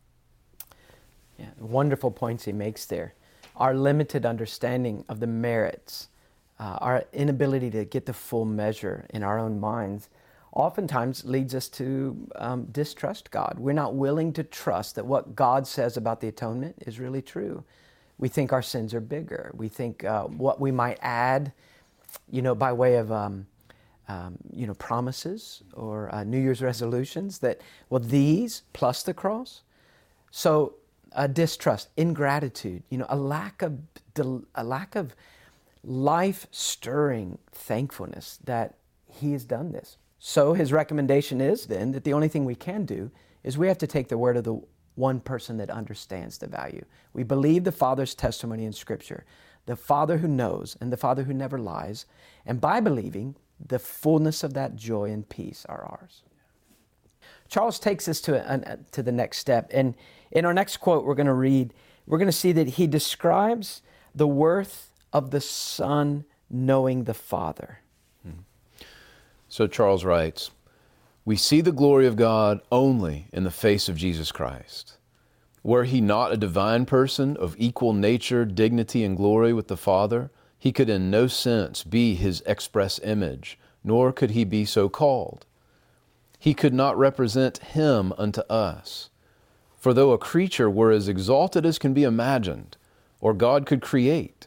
Yeah, 1.39 1.47
wonderful 1.59 2.11
points 2.11 2.45
he 2.45 2.53
makes 2.53 2.87
there. 2.87 3.15
Our 3.57 3.75
limited 3.75 4.27
understanding 4.27 5.05
of 5.09 5.21
the 5.21 5.27
merits, 5.27 6.09
uh, 6.59 6.79
our 6.81 7.05
inability 7.13 7.71
to 7.71 7.85
get 7.85 8.07
the 8.07 8.13
full 8.13 8.45
measure 8.45 9.07
in 9.11 9.23
our 9.23 9.39
own 9.39 9.61
minds, 9.61 10.09
oftentimes 10.57 11.23
leads 11.27 11.55
us 11.55 11.69
to 11.69 12.17
um, 12.37 12.65
distrust 12.73 13.31
God. 13.31 13.57
We're 13.59 13.75
not 13.75 13.95
willing 13.95 14.33
to 14.33 14.43
trust 14.43 14.95
that 14.95 15.05
what 15.05 15.37
God 15.37 15.67
says 15.67 15.99
about 15.99 16.23
the 16.23 16.29
atonement 16.29 16.77
is 16.87 16.99
really 16.99 17.21
true. 17.21 17.63
We 18.17 18.29
think 18.29 18.55
our 18.55 18.63
sins 18.63 18.95
are 18.95 19.01
bigger. 19.01 19.53
We 19.55 19.69
think 19.69 20.03
uh, 20.03 20.25
what 20.25 20.59
we 20.59 20.73
might 20.73 20.99
add, 21.03 21.53
you 22.31 22.41
know, 22.41 22.55
by 22.55 22.73
way 22.73 22.97
of, 22.97 23.13
um, 23.13 23.47
um, 24.09 24.39
you 24.51 24.67
know, 24.67 24.73
promises 24.75 25.63
or 25.75 26.13
uh, 26.15 26.25
New 26.25 26.41
Year's 26.41 26.63
resolutions 26.63 27.41
that, 27.41 27.61
well, 27.91 28.01
these 28.01 28.63
plus 28.73 29.03
the 29.03 29.13
cross. 29.13 29.61
So, 30.31 30.77
uh, 31.13 31.27
distrust, 31.27 31.89
ingratitude, 31.99 32.83
you 32.89 32.97
know, 32.97 33.07
a 33.11 33.17
lack 33.17 33.61
of, 33.61 33.79
a 34.55 34.65
lack 34.65 34.97
of 34.97 35.15
life 35.85 36.47
stirring 36.51 37.39
thankfulness 37.53 38.39
that 38.45 38.77
He 39.07 39.33
has 39.33 39.45
done 39.45 39.73
this. 39.73 39.99
So 40.29 40.55
his 40.55 40.73
recommendation 40.73 41.41
is 41.41 41.67
then 41.67 41.93
that 41.93 42.03
the 42.03 42.13
only 42.13 42.27
thing 42.27 42.45
we 42.45 42.57
can 42.57 42.85
do 42.85 43.13
is 43.45 43.57
we 43.57 43.69
have 43.69 43.79
to 43.79 43.87
take 43.87 44.09
the 44.09 44.19
word 44.19 44.37
of 44.37 44.43
the 44.43 44.61
one 44.97 45.21
person 45.21 45.57
that 45.59 45.71
understands 45.71 46.37
the 46.37 46.49
value. 46.49 46.85
We 47.13 47.23
believe 47.23 47.63
the 47.63 47.71
Father's 47.71 48.13
testimony 48.13 48.65
in 48.65 48.73
Scripture, 48.73 49.25
the 49.67 49.77
Father 49.77 50.19
who 50.19 50.27
knows 50.27 50.77
and 50.81 50.93
the 50.93 50.97
Father 50.97 51.23
who 51.23 51.33
never 51.33 51.61
lies, 51.61 52.07
and 52.45 52.61
by 52.61 52.81
believing, 52.81 53.37
the 53.65 53.79
fullness 53.79 54.43
of 54.43 54.53
that 54.55 54.75
joy 54.75 55.13
and 55.13 55.29
peace 55.29 55.65
are 55.69 55.85
ours. 55.85 56.25
Charles 57.47 57.79
takes 57.79 58.09
us 58.09 58.21
to, 58.23 58.35
a, 58.35 58.73
uh, 58.73 58.77
to 58.91 59.05
the 59.05 59.13
next 59.13 59.39
step. 59.39 59.71
And 59.73 59.95
in 60.33 60.45
our 60.45 60.53
next 60.53 60.79
quote, 60.79 61.05
we're 61.05 61.15
going 61.15 61.27
to 61.27 61.35
read, 61.35 61.73
we're 62.05 62.19
going 62.19 62.27
to 62.27 62.33
see 62.33 62.51
that 62.51 62.71
he 62.71 62.89
describes 62.89 63.81
the 64.13 64.27
worth 64.27 64.91
of 65.13 65.31
the 65.31 65.41
Son 65.41 66.25
knowing 66.51 67.05
the 67.05 67.15
Father. 67.15 67.79
So 69.49 69.67
Charles 69.67 70.05
writes 70.05 70.51
We 71.25 71.37
see 71.37 71.61
the 71.61 71.73
glory 71.73 72.07
of 72.07 72.17
God 72.17 72.61
only 72.71 73.29
in 73.33 73.45
the 73.45 73.51
face 73.51 73.89
of 73.89 73.97
Jesus 73.97 74.33
Christ. 74.33 74.97
Were 75.63 75.85
he 75.85 76.01
not 76.01 76.33
a 76.33 76.37
divine 76.37 76.87
person 76.87 77.37
of 77.37 77.57
equal 77.59 77.93
nature, 77.93 78.45
dignity, 78.45 79.05
and 79.05 79.17
glory 79.17 79.53
with 79.53 79.69
the 79.69 79.77
Father, 79.77 80.31
he 80.59 80.73
could 80.73 80.89
in 80.89 81.11
no 81.11 81.27
sense 81.27 81.83
be 81.85 82.15
his 82.15 82.43
express 82.47 82.99
image, 83.01 83.59
nor 83.83 84.13
could 84.13 84.31
he 84.31 84.45
be 84.45 84.65
so 84.65 84.89
called. 84.89 85.45
He 86.39 86.55
could 86.55 86.75
not 86.75 86.99
represent 86.99 87.59
him 87.59 88.13
unto 88.19 88.43
us. 88.43 89.11
For 89.77 89.95
though 89.95 90.13
a 90.13 90.19
creature 90.19 90.71
were 90.71 90.91
as 90.91 91.09
exalted 91.09 91.65
as 91.65 91.79
can 91.79 91.95
be 91.95 92.03
imagined, 92.03 92.77
or 93.21 93.35
God 93.35 93.67
could 93.67 93.81
create, 93.81 94.47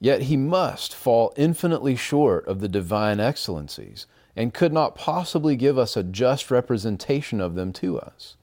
yet 0.00 0.22
he 0.22 0.36
must 0.36 0.94
fall 0.94 1.32
infinitely 1.36 1.96
short 1.96 2.46
of 2.46 2.60
the 2.60 2.68
divine 2.68 3.20
excellencies 3.20 4.06
and 4.38 4.54
could 4.54 4.72
not 4.72 4.94
possibly 4.94 5.56
give 5.56 5.76
us 5.76 5.96
a 5.96 6.04
just 6.04 6.48
representation 6.48 7.40
of 7.40 7.56
them 7.56 7.72
to 7.72 7.98
us. 7.98 8.36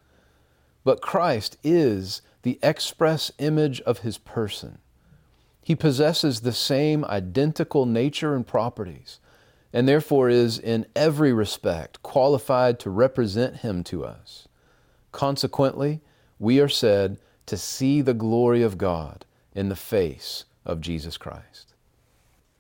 But 0.84 1.02
Christ 1.02 1.58
is 1.64 2.22
the 2.42 2.60
express 2.62 3.32
image 3.38 3.80
of 3.82 4.00
his 4.00 4.18
person. 4.18 4.80
He 5.62 5.74
possesses 5.74 6.42
the 6.42 6.52
same 6.52 7.06
identical 7.06 7.86
nature 7.86 8.36
and 8.36 8.46
properties, 8.46 9.22
and 9.72 9.88
therefore 9.88 10.28
is 10.28 10.60
in 10.60 10.86
every 10.98 11.32
respect 11.32 12.04
qualified 12.04 12.78
to 12.82 12.90
represent 12.90 13.58
him 13.58 13.82
to 13.86 14.04
us. 14.04 14.50
Consequently, 15.14 16.02
we 16.40 16.60
are 16.60 16.68
said 16.68 17.20
to 17.46 17.56
see 17.56 18.02
the 18.02 18.14
glory 18.14 18.62
of 18.62 18.78
God 18.78 19.24
in 19.54 19.70
the 19.70 19.78
face 19.78 20.44
of 20.66 20.82
Jesus 20.82 21.16
Christ. 21.16 21.75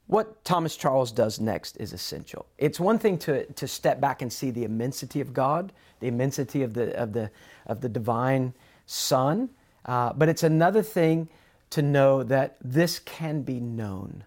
What 0.07 0.43
Thomas 0.45 0.77
Charles 0.77 1.11
does 1.11 1.39
next 1.39 1.77
is 1.77 1.91
essential. 1.93 2.45
It's 2.57 2.79
one 2.79 2.99
thing 2.99 3.17
to, 3.19 3.45
to 3.45 3.67
step 3.67 3.99
back 3.99 4.21
and 4.21 4.31
see 4.31 4.51
the 4.51 4.63
immensity 4.63 5.19
of 5.19 5.33
God, 5.33 5.73
the 5.99 6.07
immensity 6.07 6.61
of 6.61 6.73
the, 6.73 6.95
of 6.95 7.13
the, 7.13 7.31
of 7.65 7.81
the 7.81 7.89
divine 7.89 8.53
Son, 8.85 9.49
uh, 9.85 10.13
but 10.13 10.29
it's 10.29 10.43
another 10.43 10.83
thing 10.83 11.27
to 11.71 11.81
know 11.81 12.23
that 12.23 12.57
this 12.63 12.99
can 12.99 13.41
be 13.41 13.59
known. 13.59 14.23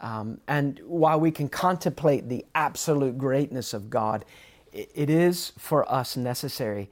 Um, 0.00 0.40
and 0.46 0.80
while 0.84 1.18
we 1.18 1.30
can 1.30 1.48
contemplate 1.48 2.28
the 2.28 2.44
absolute 2.54 3.18
greatness 3.18 3.74
of 3.74 3.90
God, 3.90 4.24
it, 4.72 4.90
it 4.94 5.10
is 5.10 5.52
for 5.58 5.90
us 5.90 6.16
necessary 6.16 6.90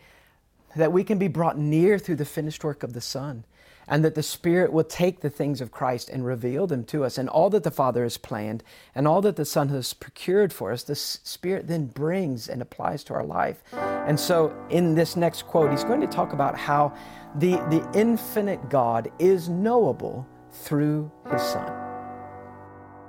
that 0.74 0.92
we 0.92 1.04
can 1.04 1.18
be 1.18 1.28
brought 1.28 1.58
near 1.58 1.98
through 1.98 2.16
the 2.16 2.24
finished 2.24 2.64
work 2.64 2.82
of 2.82 2.94
the 2.94 3.00
Son 3.00 3.44
and 3.87 4.05
that 4.05 4.14
the 4.14 4.23
Spirit 4.23 4.73
will 4.73 4.85
take 4.85 5.21
the 5.21 5.31
things 5.31 5.61
of 5.61 5.71
Christ 5.71 6.09
and 6.09 6.25
reveal 6.25 6.66
them 6.66 6.85
to 6.85 7.05
us. 7.05 7.18
And 7.18 7.29
all 7.29 7.51
that 7.51 7.62
the 7.62 7.71
Father 7.71 8.03
has 8.03 8.16
planned 8.16 8.62
and 8.95 9.07
all 9.07 9.21
that 9.23 9.37
the 9.37 9.45
Son 9.45 9.68
has 9.68 9.92
procured 9.92 10.53
for 10.53 10.73
us, 10.73 10.83
the 10.83 10.95
Spirit 10.95 11.68
then 11.68 11.87
brings 11.87 12.49
and 12.49 12.62
applies 12.62 13.05
to 13.05 13.14
our 13.14 13.25
life. 13.25 13.62
And 13.73 14.18
so, 14.18 14.55
in 14.71 14.95
this 14.95 15.16
next 15.16 15.42
quote, 15.42 15.71
he's 15.71 15.85
going 15.85 16.01
to 16.01 16.07
talk 16.07 16.33
about 16.33 16.59
how 16.59 16.95
the, 17.37 17.53
the 17.71 17.88
infinite 17.95 18.68
God 18.68 19.11
is 19.18 19.49
knowable 19.49 20.27
through 20.51 21.11
his 21.31 21.42
Son 21.42 21.91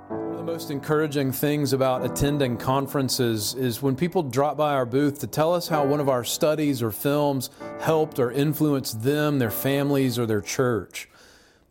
the 0.08 0.42
most 0.42 0.70
encouraging 0.70 1.32
things 1.32 1.72
about 1.72 2.04
attending 2.04 2.56
conferences 2.56 3.54
is 3.54 3.80
when 3.80 3.96
people 3.96 4.22
drop 4.22 4.56
by 4.56 4.74
our 4.74 4.84
booth 4.84 5.18
to 5.20 5.26
tell 5.26 5.54
us 5.54 5.68
how 5.68 5.84
one 5.84 6.00
of 6.00 6.08
our 6.08 6.24
studies 6.24 6.82
or 6.82 6.90
films 6.90 7.50
helped 7.80 8.18
or 8.18 8.30
influenced 8.30 9.02
them, 9.02 9.38
their 9.38 9.50
families, 9.50 10.18
or 10.18 10.26
their 10.26 10.40
church. 10.40 11.08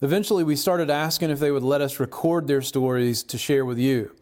Eventually, 0.02 0.44
we 0.44 0.56
started 0.56 0.90
asking 0.90 1.30
if 1.30 1.40
they 1.40 1.52
would 1.52 1.64
let 1.64 1.82
us 1.82 2.00
record 2.00 2.48
their 2.48 2.62
stories 2.62 3.24
to 3.24 3.38
share 3.38 3.64
with 3.64 3.78
you. 3.78 4.16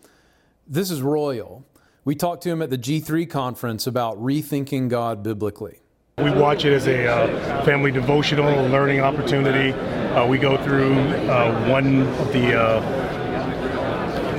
This 0.67 0.91
is 0.91 1.02
Royal. 1.02 1.65
We 2.04 2.15
talked 2.15 2.43
to 2.43 2.50
him 2.50 2.62
at 2.62 2.69
the 2.69 2.78
G3 2.78 3.30
conference 3.30 3.88
about 3.88 4.21
rethinking 4.21 4.89
God 4.89 5.24
biblically. 5.24 5.80
We 6.17 6.32
watch 6.32 6.65
it 6.65 6.74
as 6.74 6.88
a 6.88 7.08
uh, 7.08 7.63
family 7.63 7.89
devotional, 7.89 8.67
learning 8.67 9.00
opportunity. 9.00 9.71
Uh, 10.12 10.28
we 10.28 10.38
go 10.38 10.62
through 10.63 10.93
uh, 10.93 11.69
one 11.69 12.02
of 12.02 12.34
the 12.34 12.60
uh, 12.60 13.00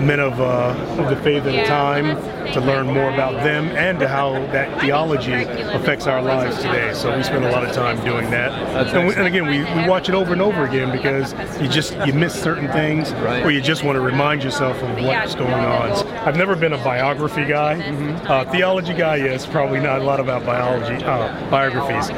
men 0.02 0.20
of, 0.20 0.40
uh, 0.40 0.74
of 0.98 1.08
the 1.08 1.16
faith 1.22 1.44
at 1.44 1.52
the 1.52 1.64
time 1.64 2.16
to 2.52 2.60
learn 2.60 2.86
more 2.86 3.10
about 3.10 3.42
them 3.42 3.68
and 3.68 3.98
to 4.00 4.08
how 4.08 4.32
that 4.52 4.80
theology 4.80 5.32
affects 5.32 6.06
our 6.06 6.22
lives 6.22 6.56
today. 6.56 6.92
So 6.94 7.16
we 7.16 7.22
spend 7.22 7.44
a 7.44 7.50
lot 7.50 7.64
of 7.64 7.72
time 7.74 8.02
doing 8.04 8.30
that. 8.30 8.52
And, 8.94 9.08
we, 9.08 9.14
and, 9.14 9.26
again, 9.26 9.46
we, 9.46 9.60
we 9.80 9.88
watch 9.88 10.08
it 10.08 10.14
over 10.14 10.32
and 10.32 10.42
over 10.42 10.64
again 10.64 10.90
because 10.92 11.32
you 11.60 11.68
just 11.68 11.96
you 12.06 12.12
miss 12.12 12.40
certain 12.40 12.68
things 12.68 13.12
or 13.44 13.50
you 13.50 13.60
just 13.60 13.84
want 13.84 13.96
to 13.96 14.00
remind 14.00 14.42
yourself 14.42 14.82
of 14.82 15.04
what's 15.04 15.34
going 15.34 15.52
on. 15.52 15.90
I've 16.26 16.36
never 16.36 16.56
been 16.56 16.72
a 16.72 16.84
biography 16.84 17.44
guy. 17.44 17.80
Mm-hmm. 17.80 18.26
Uh, 18.30 18.44
theology 18.50 18.94
guy, 18.94 19.16
yes, 19.16 19.46
probably 19.46 19.80
not 19.80 20.00
a 20.00 20.04
lot 20.04 20.20
about 20.20 20.44
biology 20.44 21.02
uh, 21.04 21.50
biographies, 21.50 22.08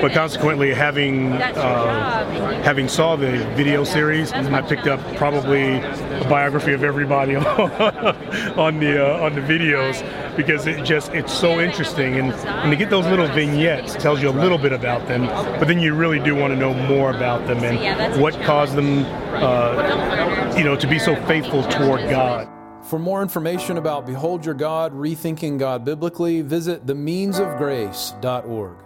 but 0.00 0.12
consequently 0.12 0.74
having 0.74 1.32
uh, 1.32 2.62
having 2.62 2.88
saw 2.88 3.16
the 3.16 3.38
video 3.54 3.84
series, 3.84 4.32
I 4.32 4.62
picked 4.62 4.86
up 4.86 5.00
probably 5.16 5.76
a 5.76 6.26
biography 6.28 6.72
of 6.72 6.84
everybody 6.84 7.36
on 7.36 8.78
the 8.78 9.16
uh, 9.16 9.24
on 9.24 9.34
the 9.34 9.40
videos 9.72 10.36
because 10.36 10.66
it 10.66 10.84
just 10.84 11.12
it's 11.12 11.32
so 11.32 11.60
interesting 11.60 12.16
and, 12.18 12.32
and 12.32 12.70
to 12.70 12.76
get 12.76 12.90
those 12.90 13.06
little 13.06 13.26
vignettes 13.28 13.94
tells 13.94 14.22
you 14.22 14.28
a 14.28 14.30
little 14.30 14.58
bit 14.58 14.72
about 14.72 15.06
them, 15.08 15.26
but 15.58 15.66
then 15.66 15.80
you 15.80 15.94
really 15.94 16.18
do 16.18 16.34
want 16.34 16.52
to 16.52 16.58
know 16.58 16.74
more 16.74 17.10
about 17.10 17.46
them 17.46 17.58
and 17.64 18.20
what 18.20 18.34
caused 18.42 18.74
them, 18.74 19.04
uh, 19.34 20.54
you 20.56 20.64
know, 20.64 20.76
to 20.76 20.86
be 20.86 20.98
so 20.98 21.14
faithful 21.26 21.62
toward 21.64 22.00
God. 22.10 22.48
For 22.84 22.98
more 22.98 23.22
information 23.22 23.78
about 23.78 24.06
Behold 24.06 24.44
Your 24.44 24.54
God, 24.54 24.92
Rethinking 24.92 25.58
God 25.58 25.84
Biblically, 25.84 26.42
visit 26.42 26.84
themeansofgrace.org. 26.84 28.76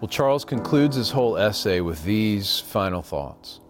Well, 0.00 0.08
Charles 0.08 0.44
concludes 0.44 0.94
his 0.94 1.10
whole 1.10 1.36
essay 1.36 1.80
with 1.80 2.04
these 2.04 2.60
final 2.60 3.02
thoughts. 3.02 3.60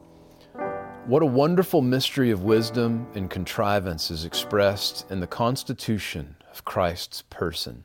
What 1.08 1.22
a 1.22 1.26
wonderful 1.26 1.80
mystery 1.80 2.30
of 2.30 2.42
wisdom 2.42 3.06
and 3.14 3.30
contrivance 3.30 4.10
is 4.10 4.26
expressed 4.26 5.10
in 5.10 5.20
the 5.20 5.26
constitution 5.26 6.36
of 6.52 6.66
Christ's 6.66 7.22
person. 7.22 7.84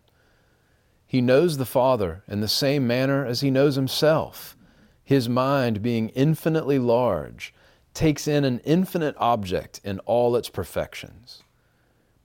He 1.07 1.21
knows 1.21 1.55
the 1.55 1.65
Father 1.65 2.21
in 2.27 2.41
the 2.41 2.49
same 2.49 2.85
manner 2.85 3.25
as 3.25 3.39
he 3.39 3.49
knows 3.49 3.75
himself. 3.75 4.57
His 5.05 5.29
mind, 5.29 5.81
being 5.81 6.09
infinitely 6.09 6.79
large, 6.79 7.53
takes 7.93 8.27
in 8.27 8.43
an 8.43 8.59
infinite 8.65 9.15
object 9.17 9.79
in 9.85 9.99
all 9.99 10.35
its 10.35 10.49
perfections. 10.49 11.43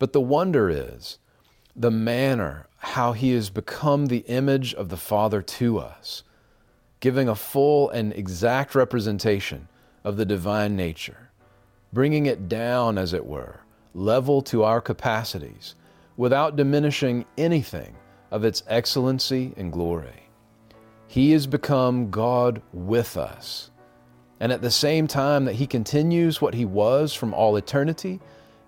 But 0.00 0.12
the 0.12 0.20
wonder 0.20 0.68
is 0.68 1.20
the 1.76 1.92
manner 1.92 2.66
how 2.78 3.12
he 3.12 3.34
has 3.34 3.50
become 3.50 4.06
the 4.06 4.24
image 4.26 4.74
of 4.74 4.88
the 4.88 4.96
Father 4.96 5.42
to 5.42 5.78
us, 5.78 6.24
giving 6.98 7.28
a 7.28 7.36
full 7.36 7.88
and 7.88 8.12
exact 8.14 8.74
representation 8.74 9.68
of 10.08 10.16
the 10.16 10.24
divine 10.24 10.74
nature, 10.74 11.28
bringing 11.92 12.24
it 12.24 12.48
down, 12.48 12.96
as 12.96 13.12
it 13.12 13.26
were, 13.26 13.60
level 13.92 14.40
to 14.40 14.64
our 14.64 14.80
capacities, 14.80 15.74
without 16.16 16.56
diminishing 16.56 17.26
anything 17.36 17.94
of 18.30 18.42
its 18.42 18.62
excellency 18.68 19.52
and 19.58 19.70
glory. 19.70 20.22
He 21.08 21.32
has 21.32 21.46
become 21.46 22.10
God 22.10 22.62
with 22.72 23.18
us. 23.18 23.70
And 24.40 24.50
at 24.50 24.62
the 24.62 24.70
same 24.70 25.06
time 25.06 25.44
that 25.44 25.56
He 25.56 25.66
continues 25.66 26.40
what 26.40 26.54
He 26.54 26.64
was 26.64 27.12
from 27.12 27.34
all 27.34 27.56
eternity, 27.56 28.18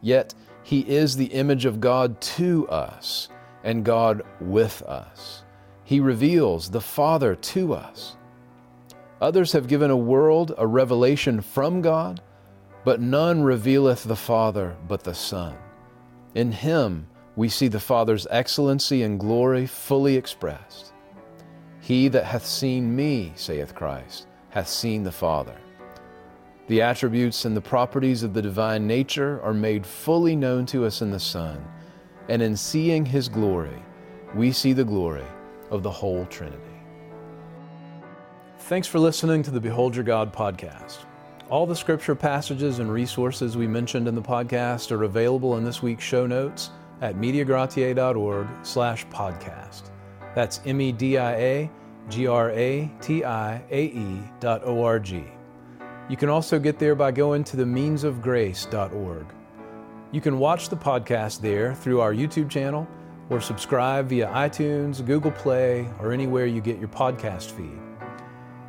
yet 0.02 0.34
He 0.62 0.80
is 0.80 1.16
the 1.16 1.32
image 1.32 1.64
of 1.64 1.80
God 1.80 2.20
to 2.20 2.68
us 2.68 3.30
and 3.64 3.82
God 3.82 4.20
with 4.42 4.82
us. 4.82 5.42
He 5.84 6.00
reveals 6.00 6.68
the 6.68 6.82
Father 6.82 7.34
to 7.34 7.72
us 7.72 8.18
Others 9.20 9.52
have 9.52 9.68
given 9.68 9.90
a 9.90 9.96
world 9.96 10.54
a 10.56 10.66
revelation 10.66 11.40
from 11.40 11.82
God, 11.82 12.22
but 12.84 13.00
none 13.00 13.42
revealeth 13.42 14.04
the 14.04 14.16
Father 14.16 14.76
but 14.88 15.04
the 15.04 15.14
Son. 15.14 15.56
In 16.34 16.52
him 16.52 17.06
we 17.36 17.48
see 17.48 17.68
the 17.68 17.80
Father's 17.80 18.26
excellency 18.30 19.02
and 19.02 19.20
glory 19.20 19.66
fully 19.66 20.16
expressed. 20.16 20.92
He 21.80 22.08
that 22.08 22.24
hath 22.24 22.46
seen 22.46 22.94
me, 22.94 23.32
saith 23.34 23.74
Christ, 23.74 24.26
hath 24.48 24.68
seen 24.68 25.02
the 25.02 25.12
Father. 25.12 25.56
The 26.68 26.82
attributes 26.82 27.44
and 27.44 27.56
the 27.56 27.60
properties 27.60 28.22
of 28.22 28.32
the 28.32 28.42
divine 28.42 28.86
nature 28.86 29.40
are 29.42 29.52
made 29.52 29.84
fully 29.84 30.36
known 30.36 30.66
to 30.66 30.84
us 30.86 31.02
in 31.02 31.10
the 31.10 31.20
Son, 31.20 31.62
and 32.28 32.40
in 32.40 32.56
seeing 32.56 33.04
his 33.04 33.28
glory, 33.28 33.82
we 34.34 34.52
see 34.52 34.72
the 34.72 34.84
glory 34.84 35.26
of 35.70 35.82
the 35.82 35.90
whole 35.90 36.24
Trinity. 36.26 36.69
Thanks 38.64 38.86
for 38.86 38.98
listening 39.00 39.42
to 39.44 39.50
the 39.50 39.60
Behold 39.60 39.96
Your 39.96 40.04
God 40.04 40.32
podcast. 40.32 40.98
All 41.48 41.66
the 41.66 41.74
scripture 41.74 42.14
passages 42.14 42.78
and 42.78 42.92
resources 42.92 43.56
we 43.56 43.66
mentioned 43.66 44.06
in 44.06 44.14
the 44.14 44.22
podcast 44.22 44.92
are 44.92 45.02
available 45.02 45.56
in 45.56 45.64
this 45.64 45.82
week's 45.82 46.04
show 46.04 46.24
notes 46.24 46.70
at 47.00 47.16
mediagratiae.org 47.16 48.46
slash 48.62 49.04
podcast. 49.08 49.90
That's 50.36 50.60
M-E-D-I-A-G-R-A-T-I-A-E 50.66 51.70
dot 54.38 54.62
O-R-G. 54.64 55.24
You 56.08 56.16
can 56.16 56.28
also 56.28 56.60
get 56.60 56.78
there 56.78 56.94
by 56.94 57.10
going 57.10 57.42
to 57.44 57.56
the 57.56 57.64
meansofgrace.org. 57.64 59.26
You 60.12 60.20
can 60.20 60.38
watch 60.38 60.68
the 60.68 60.76
podcast 60.76 61.40
there 61.40 61.74
through 61.74 62.00
our 62.00 62.14
YouTube 62.14 62.48
channel 62.48 62.86
or 63.30 63.40
subscribe 63.40 64.06
via 64.06 64.28
iTunes, 64.28 65.04
Google 65.04 65.32
Play, 65.32 65.88
or 65.98 66.12
anywhere 66.12 66.46
you 66.46 66.60
get 66.60 66.78
your 66.78 66.88
podcast 66.88 67.50
feed. 67.50 67.89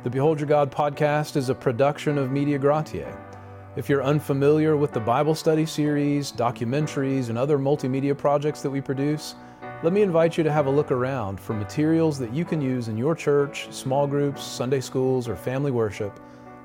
The 0.02 0.10
Behold 0.10 0.40
Your 0.40 0.48
God 0.48 0.72
podcast 0.72 1.36
is 1.36 1.48
a 1.48 1.54
production 1.54 2.18
of 2.18 2.32
Media 2.32 2.58
Gratiae. 2.58 3.16
If 3.76 3.88
you're 3.88 4.02
unfamiliar 4.02 4.76
with 4.76 4.90
the 4.90 4.98
Bible 4.98 5.36
study 5.36 5.64
series, 5.64 6.32
documentaries, 6.32 7.28
and 7.28 7.38
other 7.38 7.56
multimedia 7.56 8.18
projects 8.18 8.62
that 8.62 8.70
we 8.70 8.80
produce, 8.80 9.36
let 9.84 9.92
me 9.92 10.02
invite 10.02 10.36
you 10.36 10.42
to 10.42 10.50
have 10.50 10.66
a 10.66 10.70
look 10.70 10.90
around 10.90 11.38
for 11.38 11.52
materials 11.52 12.18
that 12.18 12.34
you 12.34 12.44
can 12.44 12.60
use 12.60 12.88
in 12.88 12.96
your 12.96 13.14
church, 13.14 13.68
small 13.70 14.08
groups, 14.08 14.42
Sunday 14.42 14.80
schools, 14.80 15.28
or 15.28 15.36
family 15.36 15.70
worship 15.70 16.18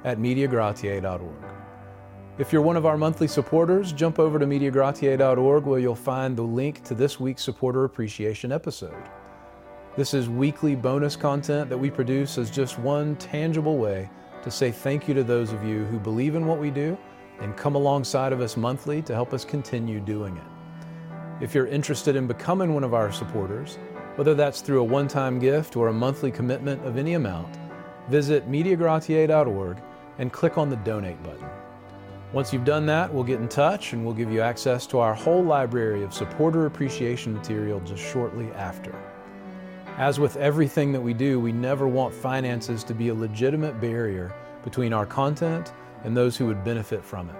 at 0.04 0.17
MediaGratiae.org. 0.17 1.52
If 2.39 2.52
you're 2.52 2.63
one 2.63 2.76
of 2.76 2.88
our 2.88 2.97
monthly 2.97 3.28
supporters, 3.28 3.93
jump 3.93 4.17
over 4.17 4.39
to 4.39 4.47
MediaGratiae.org 4.47 5.63
where 5.65 5.80
you'll 5.80 5.93
find 5.93 6.36
the 6.36 6.41
link 6.41 6.84
to 6.86 6.95
this 6.95 7.19
week's 7.19 7.43
supporter 7.43 7.84
appreciation 7.84 8.52
episode. 8.52 9.04
This 9.98 10.14
is 10.14 10.30
weekly 10.30 10.76
bonus 10.76 11.16
content 11.16 11.72
that 11.72 11.78
we 11.80 11.90
produce 11.90 12.38
as 12.38 12.52
just 12.52 12.78
one 12.78 13.16
tangible 13.16 13.80
way 13.80 14.08
to 14.44 14.52
say 14.52 14.70
thank 14.70 15.08
you 15.08 15.16
to 15.16 15.24
those 15.24 15.52
of 15.52 15.64
you 15.64 15.86
who 15.86 15.98
believe 15.98 16.36
in 16.36 16.46
what 16.46 16.60
we 16.60 16.70
do 16.70 16.96
and 17.40 17.58
come 17.58 17.74
alongside 17.74 18.32
of 18.32 18.40
us 18.40 18.58
monthly 18.58 19.02
to 19.02 19.16
help 19.16 19.34
us 19.34 19.44
continue 19.44 20.00
doing 20.00 20.38
it. 20.38 21.44
If 21.44 21.56
you're 21.56 21.66
interested 21.66 22.16
in 22.16 22.28
becoming 22.28 22.76
one 22.76 22.84
of 22.84 22.94
our 22.94 23.12
supporters, 23.12 23.80
whether 24.18 24.36
that's 24.36 24.62
through 24.62 24.82
a 24.82 24.84
one 24.84 25.08
time 25.08 25.40
gift 25.40 25.76
or 25.76 25.88
a 25.88 25.94
monthly 25.94 26.30
commitment 26.30 26.86
of 26.86 26.98
any 26.98 27.16
amount, 27.16 27.58
visit 28.08 28.48
MediaGratiae.org 28.48 29.82
and 30.20 30.32
click 30.32 30.60
on 30.60 30.70
the 30.70 30.76
donate 30.76 31.24
button. 31.24 31.50
Once 32.34 32.54
you've 32.54 32.66
done 32.66 32.86
that, 32.86 33.12
we'll 33.12 33.24
get 33.24 33.42
in 33.42 33.48
touch 33.48 33.94
and 33.94 34.06
we'll 34.06 34.14
give 34.14 34.32
you 34.32 34.42
access 34.42 34.86
to 34.86 35.00
our 35.00 35.16
whole 35.16 35.44
library 35.44 36.04
of 36.04 36.14
supporter 36.14 36.68
appreciation 36.68 37.34
material 37.34 37.80
just 37.80 38.04
shortly 38.04 38.52
after. 38.52 38.94
As 39.98 40.20
with 40.20 40.38
everything 40.38 40.92
that 40.92 41.02
we 41.02 41.14
do, 41.16 41.40
we 41.40 41.52
never 41.52 41.88
want 41.88 42.14
finances 42.14 42.84
to 42.84 42.94
be 42.94 43.10
a 43.10 43.16
legitimate 43.16 43.82
barrier 43.82 44.32
between 44.64 44.94
our 44.94 45.08
content 45.08 45.74
and 46.04 46.16
those 46.16 46.38
who 46.38 46.46
would 46.46 46.64
benefit 46.64 47.04
from 47.04 47.30
it. 47.30 47.36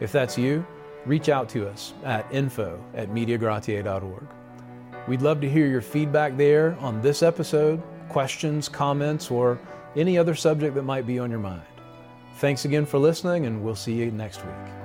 If 0.00 0.12
that's 0.12 0.36
you, 0.36 0.66
reach 1.06 1.30
out 1.30 1.48
to 1.50 1.66
us 1.66 1.94
at 2.04 2.26
info 2.30 2.78
at 2.94 3.08
mediagratiae.org. 3.08 4.26
We'd 5.08 5.22
love 5.22 5.40
to 5.40 5.48
hear 5.48 5.66
your 5.66 5.80
feedback 5.80 6.36
there 6.36 6.76
on 6.80 7.00
this 7.00 7.22
episode, 7.22 7.82
questions, 8.10 8.68
comments, 8.68 9.30
or 9.30 9.58
any 9.96 10.18
other 10.18 10.34
subject 10.34 10.74
that 10.74 10.82
might 10.82 11.06
be 11.06 11.18
on 11.18 11.30
your 11.30 11.40
mind. 11.40 11.62
Thanks 12.34 12.66
again 12.66 12.84
for 12.84 12.98
listening, 12.98 13.46
and 13.46 13.62
we'll 13.62 13.74
see 13.74 13.94
you 13.94 14.10
next 14.10 14.44
week. 14.44 14.75